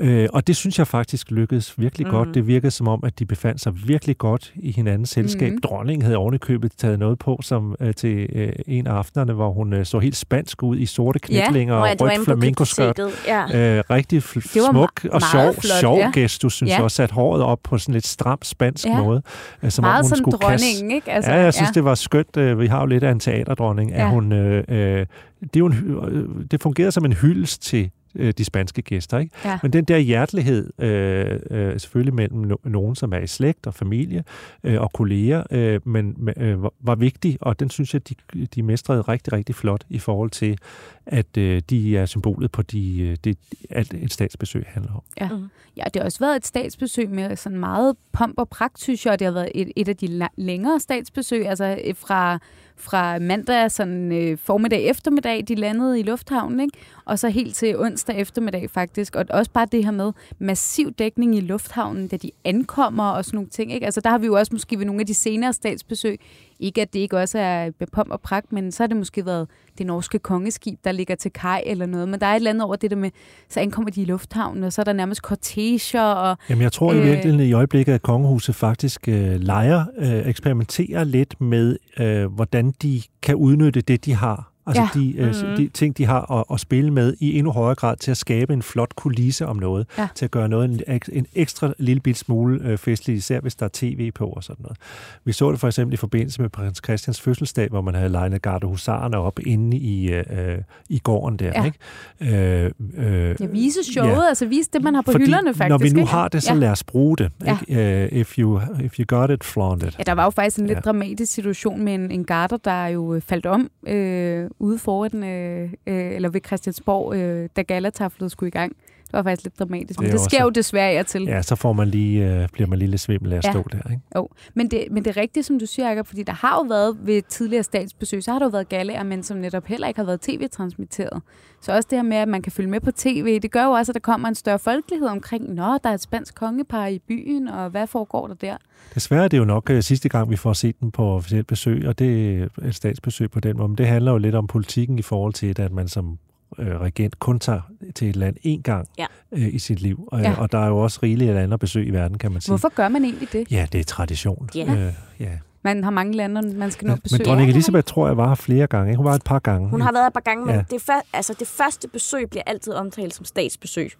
[0.00, 2.10] Øh, og det synes jeg faktisk lykkedes virkelig mm.
[2.10, 2.28] godt.
[2.34, 5.52] Det virkede som om, at de befandt sig virkelig godt i hinandens selskab.
[5.52, 5.60] Mm.
[5.60, 9.72] Dronningen havde ovenikøbet taget noget på som øh, til øh, en af aftenerne, hvor hun
[9.72, 13.00] øh, så helt spansk ud i sorte knæblinger ja, og rødt flamenco-skørt.
[13.26, 13.76] Ja.
[13.76, 16.10] Øh, rigtig smuk og sjov, flot, sjov ja.
[16.14, 16.76] gestus, synes ja.
[16.76, 19.02] jeg, og sat håret op på sådan lidt stram spansk ja.
[19.02, 19.22] måde.
[19.62, 21.10] Øh, som Meget om hun sådan skulle dronningen, ikke?
[21.10, 21.72] Altså, ja, jeg synes, ja.
[21.72, 22.36] det var skønt.
[22.36, 23.96] Øh, vi har jo lidt af en teaterdronning, ja.
[23.96, 24.32] at hun...
[24.32, 25.06] Øh, Øh, øh,
[25.40, 29.18] det, er jo en, øh, det fungerede som en hyldest til øh, de spanske gæster.
[29.18, 29.34] Ikke?
[29.44, 29.58] Ja.
[29.62, 33.74] Men den der hjertelighed, øh, øh, selvfølgelig mellem no- nogen, som er i slægt og
[33.74, 34.24] familie
[34.64, 38.14] øh, og kolleger, øh, men øh, var vigtig, og den synes jeg, de,
[38.54, 40.58] de mestrede rigtig, rigtig flot i forhold til,
[41.06, 43.38] at øh, de er symbolet på de, øh, det,
[43.70, 45.02] alt et statsbesøg handler om.
[45.20, 45.28] Ja.
[45.28, 45.48] Mm.
[45.76, 49.12] ja, det har også været et statsbesøg med sådan meget pomp og pragt, synes jeg,
[49.12, 52.38] og det har været et, et af de længere statsbesøg, altså fra
[52.78, 56.78] fra mandag sådan, øh, formiddag eftermiddag, de landede i lufthavnen, ikke?
[57.04, 59.16] og så helt til onsdag eftermiddag faktisk.
[59.16, 63.36] Og også bare det her med massiv dækning i lufthavnen, da de ankommer og sådan
[63.36, 63.72] nogle ting.
[63.72, 63.86] Ikke?
[63.86, 66.20] Altså der har vi jo også måske ved nogle af de senere statsbesøg,
[66.60, 69.48] ikke at det ikke også er bepom og pragt, men så har det måske været
[69.78, 72.08] det norske kongeskib, der ligger til kaj eller noget.
[72.08, 73.10] Men der er et eller andet over det der med,
[73.48, 76.02] så ankommer de i lufthavnen, og så er der nærmest korteger.
[76.02, 80.28] Og, Jamen jeg tror øh, i virkeligheden i øjeblikket, at kongehuset faktisk øh, leger, øh,
[80.28, 85.00] eksperimenterer lidt med, øh, hvordan de kan udnytte det, de har Altså ja.
[85.00, 85.56] de, øh, mm-hmm.
[85.56, 88.52] de ting, de har at, at spille med i endnu højere grad til at skabe
[88.52, 89.86] en flot kulisse om noget.
[89.98, 90.08] Ja.
[90.14, 93.64] Til at gøre noget en, en ekstra lille bit smule øh, festligt, især hvis der
[93.64, 94.78] er tv på og sådan noget.
[95.24, 98.42] Vi så det for eksempel i forbindelse med prins Christians fødselsdag, hvor man havde legnet
[98.42, 100.58] gardehusarerne op inde i, øh, øh,
[100.88, 101.52] i gården der.
[101.54, 101.64] Ja.
[101.64, 102.64] Ikke?
[102.64, 104.28] Øh, øh, ja, vise showet, ja.
[104.28, 105.68] altså vise det, man har på Fordi, hylderne faktisk.
[105.68, 106.12] Når vi nu ikke?
[106.12, 106.58] har det, så ja.
[106.58, 107.32] lad os bruge det.
[107.44, 107.58] Ja.
[107.68, 108.12] Ikke?
[108.12, 109.98] Uh, if, you, if you got it, flaunt it.
[109.98, 110.80] Ja, der var jo faktisk en lidt ja.
[110.80, 115.72] dramatisk situation med en, en garter, der jo øh, faldt om øh, ude foran, øh,
[115.86, 118.76] øh, eller ved Christiansborg, øh, da galataflet skulle i gang.
[119.08, 121.22] Det var faktisk lidt dramatisk, men det, det sker jo desværre til.
[121.22, 123.50] Ja, så får man lige, øh, bliver man lige lidt svimmel af at ja.
[123.50, 123.90] stå der.
[123.90, 124.02] Ikke?
[124.16, 126.62] Jo, men det, men det er rigtigt, som du siger, Jacob, fordi der har jo
[126.68, 130.00] været ved tidligere statsbesøg, så har der jo været galaer, men som netop heller ikke
[130.00, 131.22] har været tv-transmitteret.
[131.60, 133.70] Så også det her med, at man kan følge med på tv, det gør jo
[133.70, 136.98] også, at der kommer en større folkelighed omkring, nå, der er et spansk kongepar i
[136.98, 138.56] byen, og hvad foregår der der?
[138.94, 141.88] Desværre er det jo nok uh, sidste gang, vi får set den på officielt besøg,
[141.88, 143.68] og det er et statsbesøg på den måde.
[143.68, 146.18] Men det handler jo lidt om politikken i forhold til, at man som
[146.58, 147.60] øh, regent kun tager
[147.94, 149.06] til et land én gang ja.
[149.32, 150.08] øh, i sit liv.
[150.12, 150.34] Og, ja.
[150.38, 152.50] og der er jo også rigeligt af andre besøg i verden, kan man sige.
[152.50, 153.52] Hvorfor gør man egentlig det?
[153.52, 154.48] Ja, det er tradition.
[154.54, 154.74] Ja.
[154.74, 155.30] Øh, ja.
[155.62, 157.18] Man har mange lande, man skal nå besøge.
[157.18, 158.96] Men dronning Elisabeth tror jeg var her flere gange.
[158.96, 159.68] Hun var et par gange.
[159.68, 160.64] Hun har været et par gange, men ja.
[160.70, 160.82] det,
[161.12, 163.92] altså, det første besøg bliver altid omtalt som statsbesøg.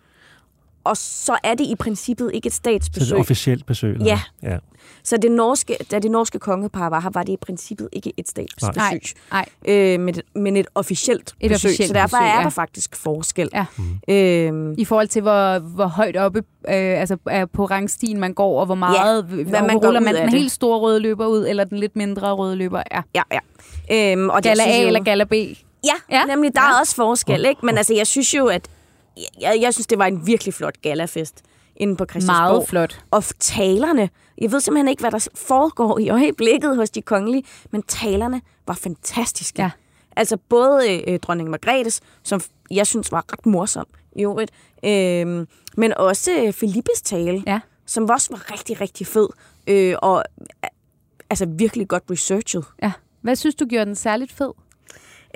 [0.85, 3.01] Og så er det i princippet ikke et statsbesøg.
[3.01, 3.95] Så det er et officielt besøg?
[3.95, 4.07] Eller?
[4.07, 4.20] Ja.
[4.43, 4.59] ja.
[5.03, 8.29] Så det norske, da det norske kongepar var her, var det i princippet ikke et
[8.29, 9.01] statsbesøg, nej,
[9.33, 9.49] nej.
[9.68, 11.68] Øh, men, men et officielt et besøg.
[11.68, 13.49] Officielt så derfor besøg, er der faktisk forskel.
[13.55, 13.64] Ja.
[13.76, 14.14] Mm.
[14.14, 17.16] Øhm, I forhold til, hvor, hvor højt oppe øh, altså,
[17.53, 20.79] på rangstien man går, og hvor meget ja, hvad man ruller man den helt store
[20.79, 22.83] røde løber ud, eller den lidt mindre røde løber?
[22.91, 23.22] Ja, ja.
[23.33, 24.12] ja.
[24.12, 25.33] Øhm, og gala A jo, eller gala B?
[25.33, 26.55] Ja, ja, nemlig.
[26.55, 26.68] Der ja.
[26.68, 27.45] er også forskel.
[27.45, 27.66] Ikke?
[27.66, 28.68] Men altså, jeg synes jo, at
[29.41, 31.43] jeg, jeg synes, det var en virkelig flot galafest
[31.77, 32.53] inde på Christiansborg.
[32.53, 33.01] Meget flot.
[33.11, 37.83] Og talerne, jeg ved simpelthen ikke, hvad der foregår i øjeblikket hos de kongelige, men
[37.83, 39.62] talerne var fantastiske.
[39.62, 39.71] Ja.
[40.16, 42.41] Altså både øh, dronning Margrethes, som
[42.71, 44.51] jeg synes var ret morsom i øvrigt.
[44.85, 45.47] Øh,
[45.77, 47.61] men også Filippes tale, Ja.
[47.87, 49.29] som også var rigtig, rigtig fed.
[49.66, 50.25] Øh, og
[51.31, 52.64] altså virkelig godt researchet.
[52.83, 52.93] Ja.
[53.21, 54.51] Hvad synes du gjorde den særligt fed?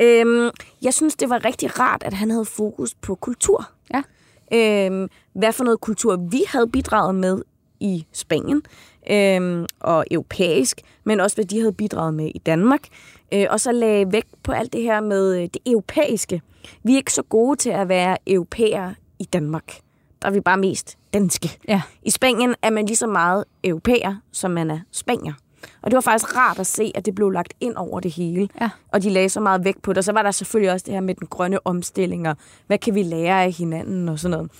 [0.00, 0.50] Øhm,
[0.82, 3.70] jeg synes, det var rigtig rart, at han havde fokus på kultur.
[3.94, 4.02] Ja.
[4.52, 7.42] Øhm, hvad for noget kultur vi havde bidraget med
[7.80, 8.62] i Spanien
[9.10, 12.80] øhm, og europæisk, men også hvad de havde bidraget med i Danmark.
[13.34, 16.42] Øh, og så lagde vægt på alt det her med øh, det europæiske.
[16.82, 19.76] Vi er ikke så gode til at være europæere i Danmark.
[20.22, 21.58] Der er vi bare mest danske.
[21.68, 21.82] Ja.
[22.02, 25.32] I Spanien er man lige så meget europæer, som man er spanier.
[25.82, 28.48] Og det var faktisk rart at se, at det blev lagt ind over det hele.
[28.60, 28.70] Ja.
[28.88, 29.98] Og de lagde så meget vægt på det.
[29.98, 32.36] Og så var der selvfølgelig også det her med den grønne omstilling, og
[32.66, 34.50] hvad kan vi lære af hinanden og sådan noget.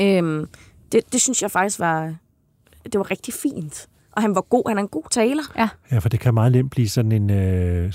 [0.00, 0.48] Øhm,
[0.92, 2.14] det, det synes jeg faktisk var,
[2.84, 3.88] det var rigtig fint.
[4.20, 5.42] Og han var god, han er en god taler.
[5.58, 5.68] Ja.
[5.92, 7.92] Ja, for det kan meget nemt blive sådan en øh,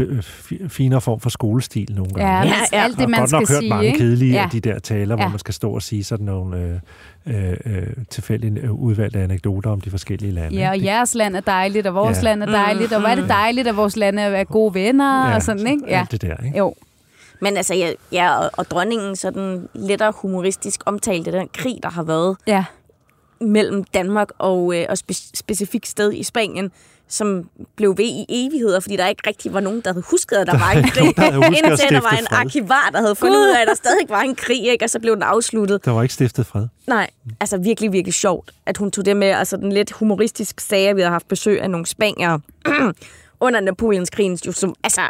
[0.00, 2.32] øh, fi- finere form for skolestil nogle gange.
[2.32, 2.82] Ja, ja.
[2.82, 4.42] alt det, Jeg man har godt skal nok hørt sige, mange kedelige ja.
[4.42, 5.22] af de der taler, Ja.
[5.22, 6.80] hvor man skal stå og sige sådan nogle
[7.26, 10.56] øh, øh, øh, tilfældigt øh, udvalgte anekdoter om de forskellige lande.
[10.56, 10.86] Ja, og ikke?
[10.86, 12.22] jeres land er dejligt, og vores Ja.
[12.22, 15.42] land er dejligt, og hvor er det dejligt, at vores lande er gode venner, og
[15.42, 15.82] sådan, ikke?
[15.88, 16.00] Ja.
[16.00, 16.58] Alt det der, ikke?
[16.58, 16.74] Jo,
[17.42, 22.02] Men altså, ja, ja og, og dronningen sådan lettere humoristisk omtalte den krig, der har
[22.02, 22.64] været ja.
[23.40, 26.72] Mellem Danmark og, øh, og spe- specifikt sted i Spanien,
[27.08, 30.46] som blev ved i evigheder, fordi der ikke rigtig var nogen, der havde husket, at
[30.46, 31.16] der var en krig.
[31.16, 34.08] der at Indtil der var en arkivar, der havde fundet ud af, at der stadig
[34.08, 34.84] var en krig, ikke?
[34.84, 35.84] og så blev den afsluttet.
[35.84, 36.66] Der var ikke stiftet fred.
[36.86, 37.10] Nej,
[37.40, 41.00] altså virkelig, virkelig sjovt, at hun tog det med, altså den lidt humoristisk sag, vi
[41.00, 42.40] havde haft besøg af nogle spaniere
[43.40, 45.00] under Napoleonskrigen, jo som altså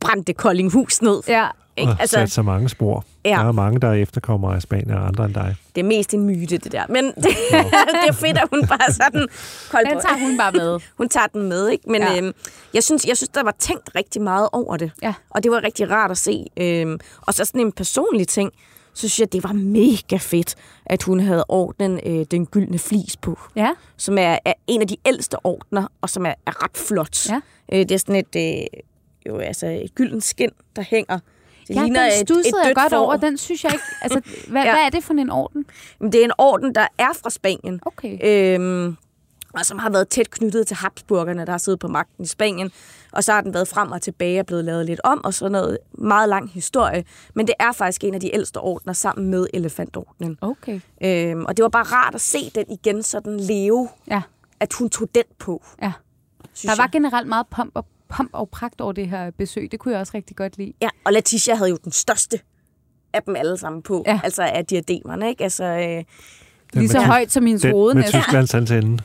[0.00, 1.20] brændte Koldinghus ned.
[1.28, 1.92] Ja, Ikke?
[1.92, 3.04] Og altså, sat så mange spor.
[3.24, 3.30] Ja.
[3.30, 5.56] Der er mange, der er efterkommere af Spanien og andre end dig.
[5.74, 6.84] det er mest en myte, det der.
[6.88, 7.14] Men det,
[8.02, 9.28] det er fedt, at hun bare sådan...
[9.70, 10.80] Kold den tager hun bare med.
[10.98, 11.90] hun tager den med, ikke?
[11.90, 12.12] Men Ja.
[12.12, 12.18] ja.
[12.18, 12.32] øhm,
[12.74, 14.90] jeg, synes, jeg synes, der var tænkt rigtig meget over det.
[15.02, 15.14] Ja.
[15.30, 16.46] Og det var rigtig rart at se.
[16.56, 18.52] Øhm, og så sådan en personlig ting,
[18.94, 20.54] så synes jeg, det var mega fedt,
[20.86, 23.38] at hun havde ordnen øh, den gyldne flis på.
[23.56, 27.28] Ja, Som er, er en af de ældste ordner, og som er, er ret flot.
[27.28, 27.40] Ja.
[27.72, 28.66] Øh, det er sådan et, øh,
[29.28, 31.18] jo, altså et gyldent skin, der hænger.
[31.68, 33.16] Det ja den et, studsede jeg godt over.
[33.16, 33.84] Den synes jeg ikke...
[34.02, 34.20] Altså,
[34.50, 34.72] hvad, Ja.
[34.72, 35.64] hvad er det for en orden?
[36.00, 37.80] Det er en orden, der er fra Spanien.
[37.86, 38.18] Okay.
[38.24, 38.96] Øhm,
[39.54, 42.70] og som har været tæt knyttet til Habsburgerne, der har siddet på magten i Spanien.
[43.12, 45.52] Og så har den været frem og tilbage og blevet lavet lidt om, og sådan
[45.52, 47.04] noget meget lang historie.
[47.34, 50.38] Men det er faktisk en af de ældste ordner sammen med elefantordnen.
[50.40, 50.80] Okay.
[51.02, 54.22] Øhm, og det var bare rart at se den igen sådan leve, Ja,
[54.60, 55.64] at hun tog den på.
[55.82, 55.92] ja.
[56.62, 56.90] Der var jeg.
[56.92, 57.86] generelt meget pomp og,
[58.16, 59.68] pomp og pragt over det her besøg.
[59.72, 60.72] Det kunne jeg også rigtig godt lide.
[60.82, 62.40] Ja, og Letitia havde jo den største
[63.12, 64.04] af dem alle sammen på.
[64.06, 64.20] Ja.
[64.24, 65.42] Altså af diademerne, ikke?
[65.44, 66.04] Altså, øh,
[66.80, 68.04] Lige så med- højt som hendes hoved med.
[68.04, 68.98] Tysklands antenne.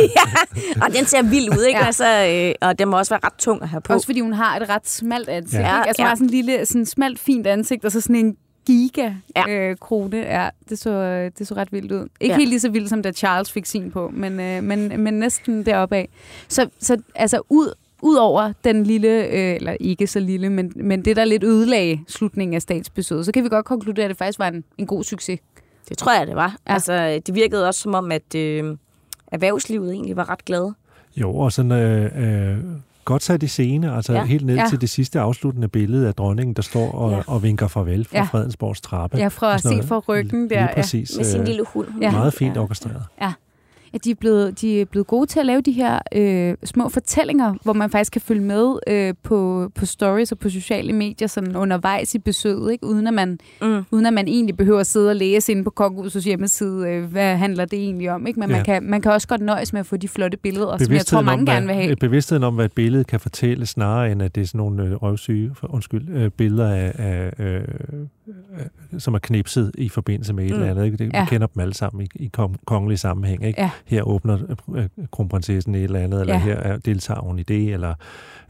[0.82, 1.78] og den ser vild ud, ikke?
[1.78, 1.82] Ja.
[1.82, 1.86] Ja.
[1.86, 2.26] Altså,
[2.62, 3.92] øh, og den må også være ret tung at have på.
[3.92, 5.60] Også fordi hun har et ret smalt ansigt.
[5.62, 5.68] Ja.
[5.68, 5.78] Ja.
[5.80, 5.88] Ikke?
[5.88, 6.08] Altså, Ja.
[6.08, 8.36] har sådan en lille, sådan smalt, fint ansigt, og så sådan en
[8.66, 9.48] giga Ja.
[9.50, 10.16] øh, krone.
[10.16, 12.08] Ja, det så, øh, det så ret vildt ud.
[12.20, 12.38] Ikke Ja.
[12.38, 15.66] helt lige så vildt, som da Charles fik sin på, men, øh, men, men næsten
[15.66, 16.08] deroppe af.
[16.48, 21.16] Så, så altså, ud, Udover den lille, øh, eller ikke så lille, men, men det,
[21.16, 24.48] der lidt ødelagde slutningen af statsbesøget, så kan vi godt konkludere, at det faktisk var
[24.48, 25.40] en, en god succes.
[25.88, 26.48] Det tror jeg, det var.
[26.48, 26.52] Ja.
[26.68, 26.74] Ja.
[26.74, 28.76] Altså, det virkede også som om, at øh,
[29.32, 30.74] erhvervslivet egentlig var ret glade.
[31.16, 32.58] Jo, og sådan øh, øh,
[33.04, 34.18] godt sat i scene, altså ja.
[34.18, 34.24] Ja.
[34.24, 34.62] helt ned Ja.
[34.62, 34.68] ja.
[34.68, 37.16] til det sidste afsluttende billede af dronningen, der står og, Ja.
[37.16, 37.22] ja.
[37.26, 38.22] og vinker farvel fra Ja.
[38.22, 38.26] ja.
[38.38, 39.16] Fredensborgs trappe.
[39.18, 40.74] Ja, fra at se fra ryggen der, Lige ja.
[40.74, 41.16] præcis.
[41.16, 41.88] Med sin øh, lille hund.
[42.00, 42.10] Ja.
[42.10, 42.60] Meget fint Ja.
[42.60, 43.02] orkestreret.
[43.20, 43.32] Ja,
[44.04, 47.54] de er, blevet, de er blevet gode til at lave de her øh, små fortællinger,
[47.62, 51.56] hvor man faktisk kan følge med øh, på, på stories og på sociale medier sådan
[51.56, 52.86] undervejs i besøget, ikke?
[52.86, 53.82] Uden, at man, Mm.
[53.90, 57.36] uden at man egentlig behøver at sidde og læse inde på Kongehusets hjemmeside, øh, hvad
[57.36, 58.26] handler det egentlig om.
[58.26, 58.40] Ikke?
[58.40, 58.56] Men ja.
[58.56, 61.06] man, kan, man kan også godt nøjes med at få de flotte billeder, som jeg
[61.06, 61.86] tror, mange om, gerne vil have.
[61.86, 64.84] hvad, bevidstheden om, hvad et billede kan fortælle, snarere end at det er sådan nogle
[64.84, 67.64] øh, røvsyge, for, undskyld, øh, billeder, af, af, øh, øh,
[68.98, 70.56] som er knipset i forbindelse med et Mm.
[70.56, 70.84] eller andet.
[70.84, 70.96] Ikke?
[70.96, 71.20] Det, Ja.
[71.24, 73.44] Vi kender dem alle sammen i, i kong, kongelig sammenhæng.
[73.46, 73.60] Ikke?
[73.60, 73.70] Ja.
[73.84, 74.38] Her åbner
[74.74, 76.40] øh, kronprinsessen et eller andet, eller Ja.
[76.40, 77.94] her er, deltager hun i det, eller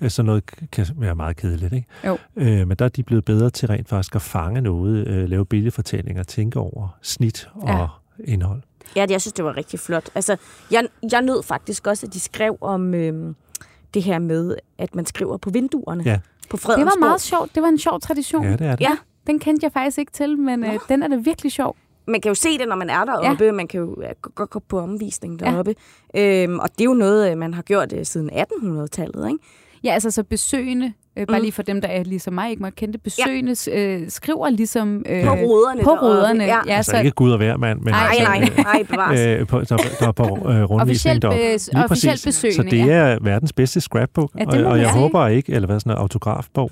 [0.00, 1.72] øh, sådan noget kan være meget kedeligt.
[1.72, 1.86] Ikke?
[2.06, 2.18] Jo.
[2.36, 5.46] Øh, men der er de blevet bedre til rent faktisk at fange noget, øh, lave
[5.46, 7.86] billedfortællinger, tænke over snit og Ja.
[8.24, 8.62] indhold.
[8.96, 10.10] Ja, det, jeg synes, det var rigtig flot.
[10.14, 10.36] Altså,
[10.70, 13.34] jeg, jeg nød faktisk også, at de skrev om øh,
[13.94, 16.18] det her med, at man skriver på vinduerne Ja.
[16.50, 17.00] på Det Fredensborg.
[17.00, 17.54] var meget sjovt.
[17.54, 18.44] Det var en sjov tradition.
[18.44, 18.80] Ja, det er det.
[18.84, 18.96] Ja,
[19.30, 21.76] Den kendte jeg faktisk ikke til, men øh, den er da virkelig sjov.
[22.06, 23.44] man kan jo se det, når man er deroppe.
[23.44, 23.52] Ja.
[23.52, 23.96] Man kan jo
[24.34, 25.74] godt gå på omvisning deroppe.
[26.14, 26.42] Ja.
[26.44, 29.38] Øhm, og det er jo noget, øh, man har gjort øh, siden 1800-tallet, ikke?
[29.84, 31.42] Ja, altså så besøgende øh, bare mm.
[31.42, 33.86] lige for dem, der er ligesom mig, ikke må kende det, besøgende ja.
[33.86, 35.04] øh, skriver ligesom...
[35.08, 35.82] Øh, på ruderne.
[35.82, 36.58] På ruderne, ja.
[36.66, 39.20] ja altså så, ikke Gud og hver mand, men nej, altså, nej, nej, bevares.
[39.40, 41.38] Øh, på, der, der er på øh, rundvisning deroppe.
[41.38, 43.16] Lige officielt besøgende, Så det er ja.
[43.20, 46.70] verdens bedste scrapbook, ja, og, og jeg håber ikke, eller hvad sådan en autografbog,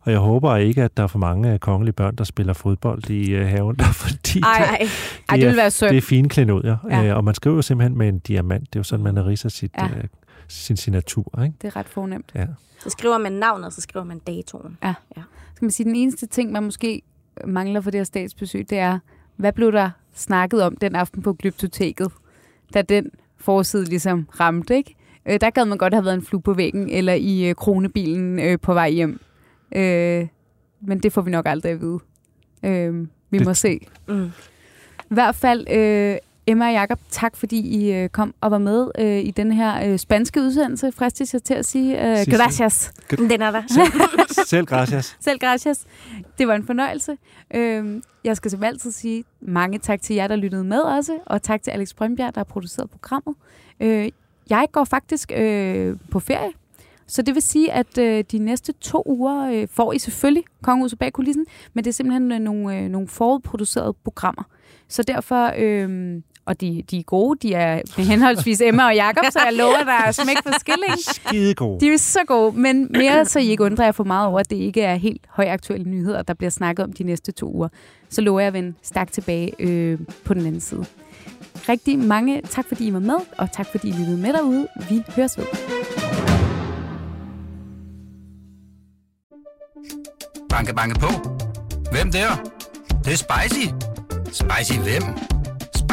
[0.00, 3.10] og jeg håber ikke, at der er for mange øh, kongelige børn, der spiller fodbold
[3.10, 4.78] i øh, haven, der, fordi ej, ej.
[4.80, 4.88] Det,
[5.28, 5.90] ej, det vil være synd.
[5.90, 7.04] Det er fine klenodier, ja.
[7.04, 8.62] øh, og man skriver simpeltn med en diamant.
[8.62, 9.84] Det er jo sådan, man riser sit, ja.
[9.84, 10.04] øh,
[10.48, 11.42] sin signatur.
[11.42, 11.56] Ikke?
[11.62, 12.32] Det er ret fornemt.
[12.34, 12.46] Ja.
[12.78, 14.78] Så skriver man navnet, og så skriver man datoen.
[14.82, 14.94] Ja.
[15.16, 15.22] ja.
[15.54, 17.02] Skal man sige, den eneste ting, man måske
[17.46, 18.98] mangler for det her statsbesøg, det er,
[19.36, 22.12] hvad blev der snakket om den aften på Glyptoteket,
[22.74, 24.94] da den forside ligesom ramte, ikke?
[25.26, 28.38] Øh, der gad man godt have været en flue på væggen, eller i øh, kronebilen
[28.38, 29.20] øh, på vej hjem.
[29.74, 30.26] Øh,
[30.80, 31.98] men det får vi nok aldrig at vide.
[32.62, 33.46] Øh, vi det...
[33.46, 33.80] må se.
[34.08, 34.30] Mm.
[34.98, 36.16] I hvert fald, øh,
[36.46, 39.90] Emma og Jacob, tak fordi I øh, kom og var med øh, i den her
[39.90, 42.20] øh, spanske udsendelse, fristes jeg til at sige.
[42.20, 42.92] Øh, gracias.
[43.10, 43.62] Den er der.
[43.74, 45.16] Selv, selv gracias.
[45.20, 45.84] Selv gracias.
[46.38, 47.16] Det var en fornøjelse.
[47.54, 51.42] Øh, jeg skal som altid sige mange tak til jer, der lyttede med også, og
[51.42, 53.34] tak til Alex Brønbjerg, der har produceret programmet.
[53.80, 54.08] Øh,
[54.50, 56.52] jeg går faktisk øh, på ferie
[57.06, 60.98] så det vil sige, at øh, de næste to uger øh, får I selvfølgelig Kongehuset
[60.98, 64.42] bag kulissen, men det er simpelthen øh, nogle, øh, nogle forudproducerede programmer.
[64.88, 69.40] Så derfor, øh, og de, de er gode, de er henholdsvis Emma og Jakob, så
[69.44, 70.98] jeg lover, at der er smæk for skilling.
[70.98, 71.80] Skide gode.
[71.80, 74.50] De er så gode, men mere så I ikke undrer jer for meget over, at
[74.50, 77.68] det ikke er helt højaktuelle nyheder, der bliver snakket om de næste to uger.
[78.08, 80.84] Så lover jeg at vende stærkt tilbage øh, på den anden side.
[81.68, 84.68] Rigtig mange tak, fordi I var med, og tak, fordi I lyttede med derude.
[84.88, 85.44] Vi høres ved.
[90.48, 91.08] Banke, banke på.
[91.92, 92.28] Hvem der?
[92.88, 93.66] Det, det er spicy.
[94.32, 95.35] Spicy hvem?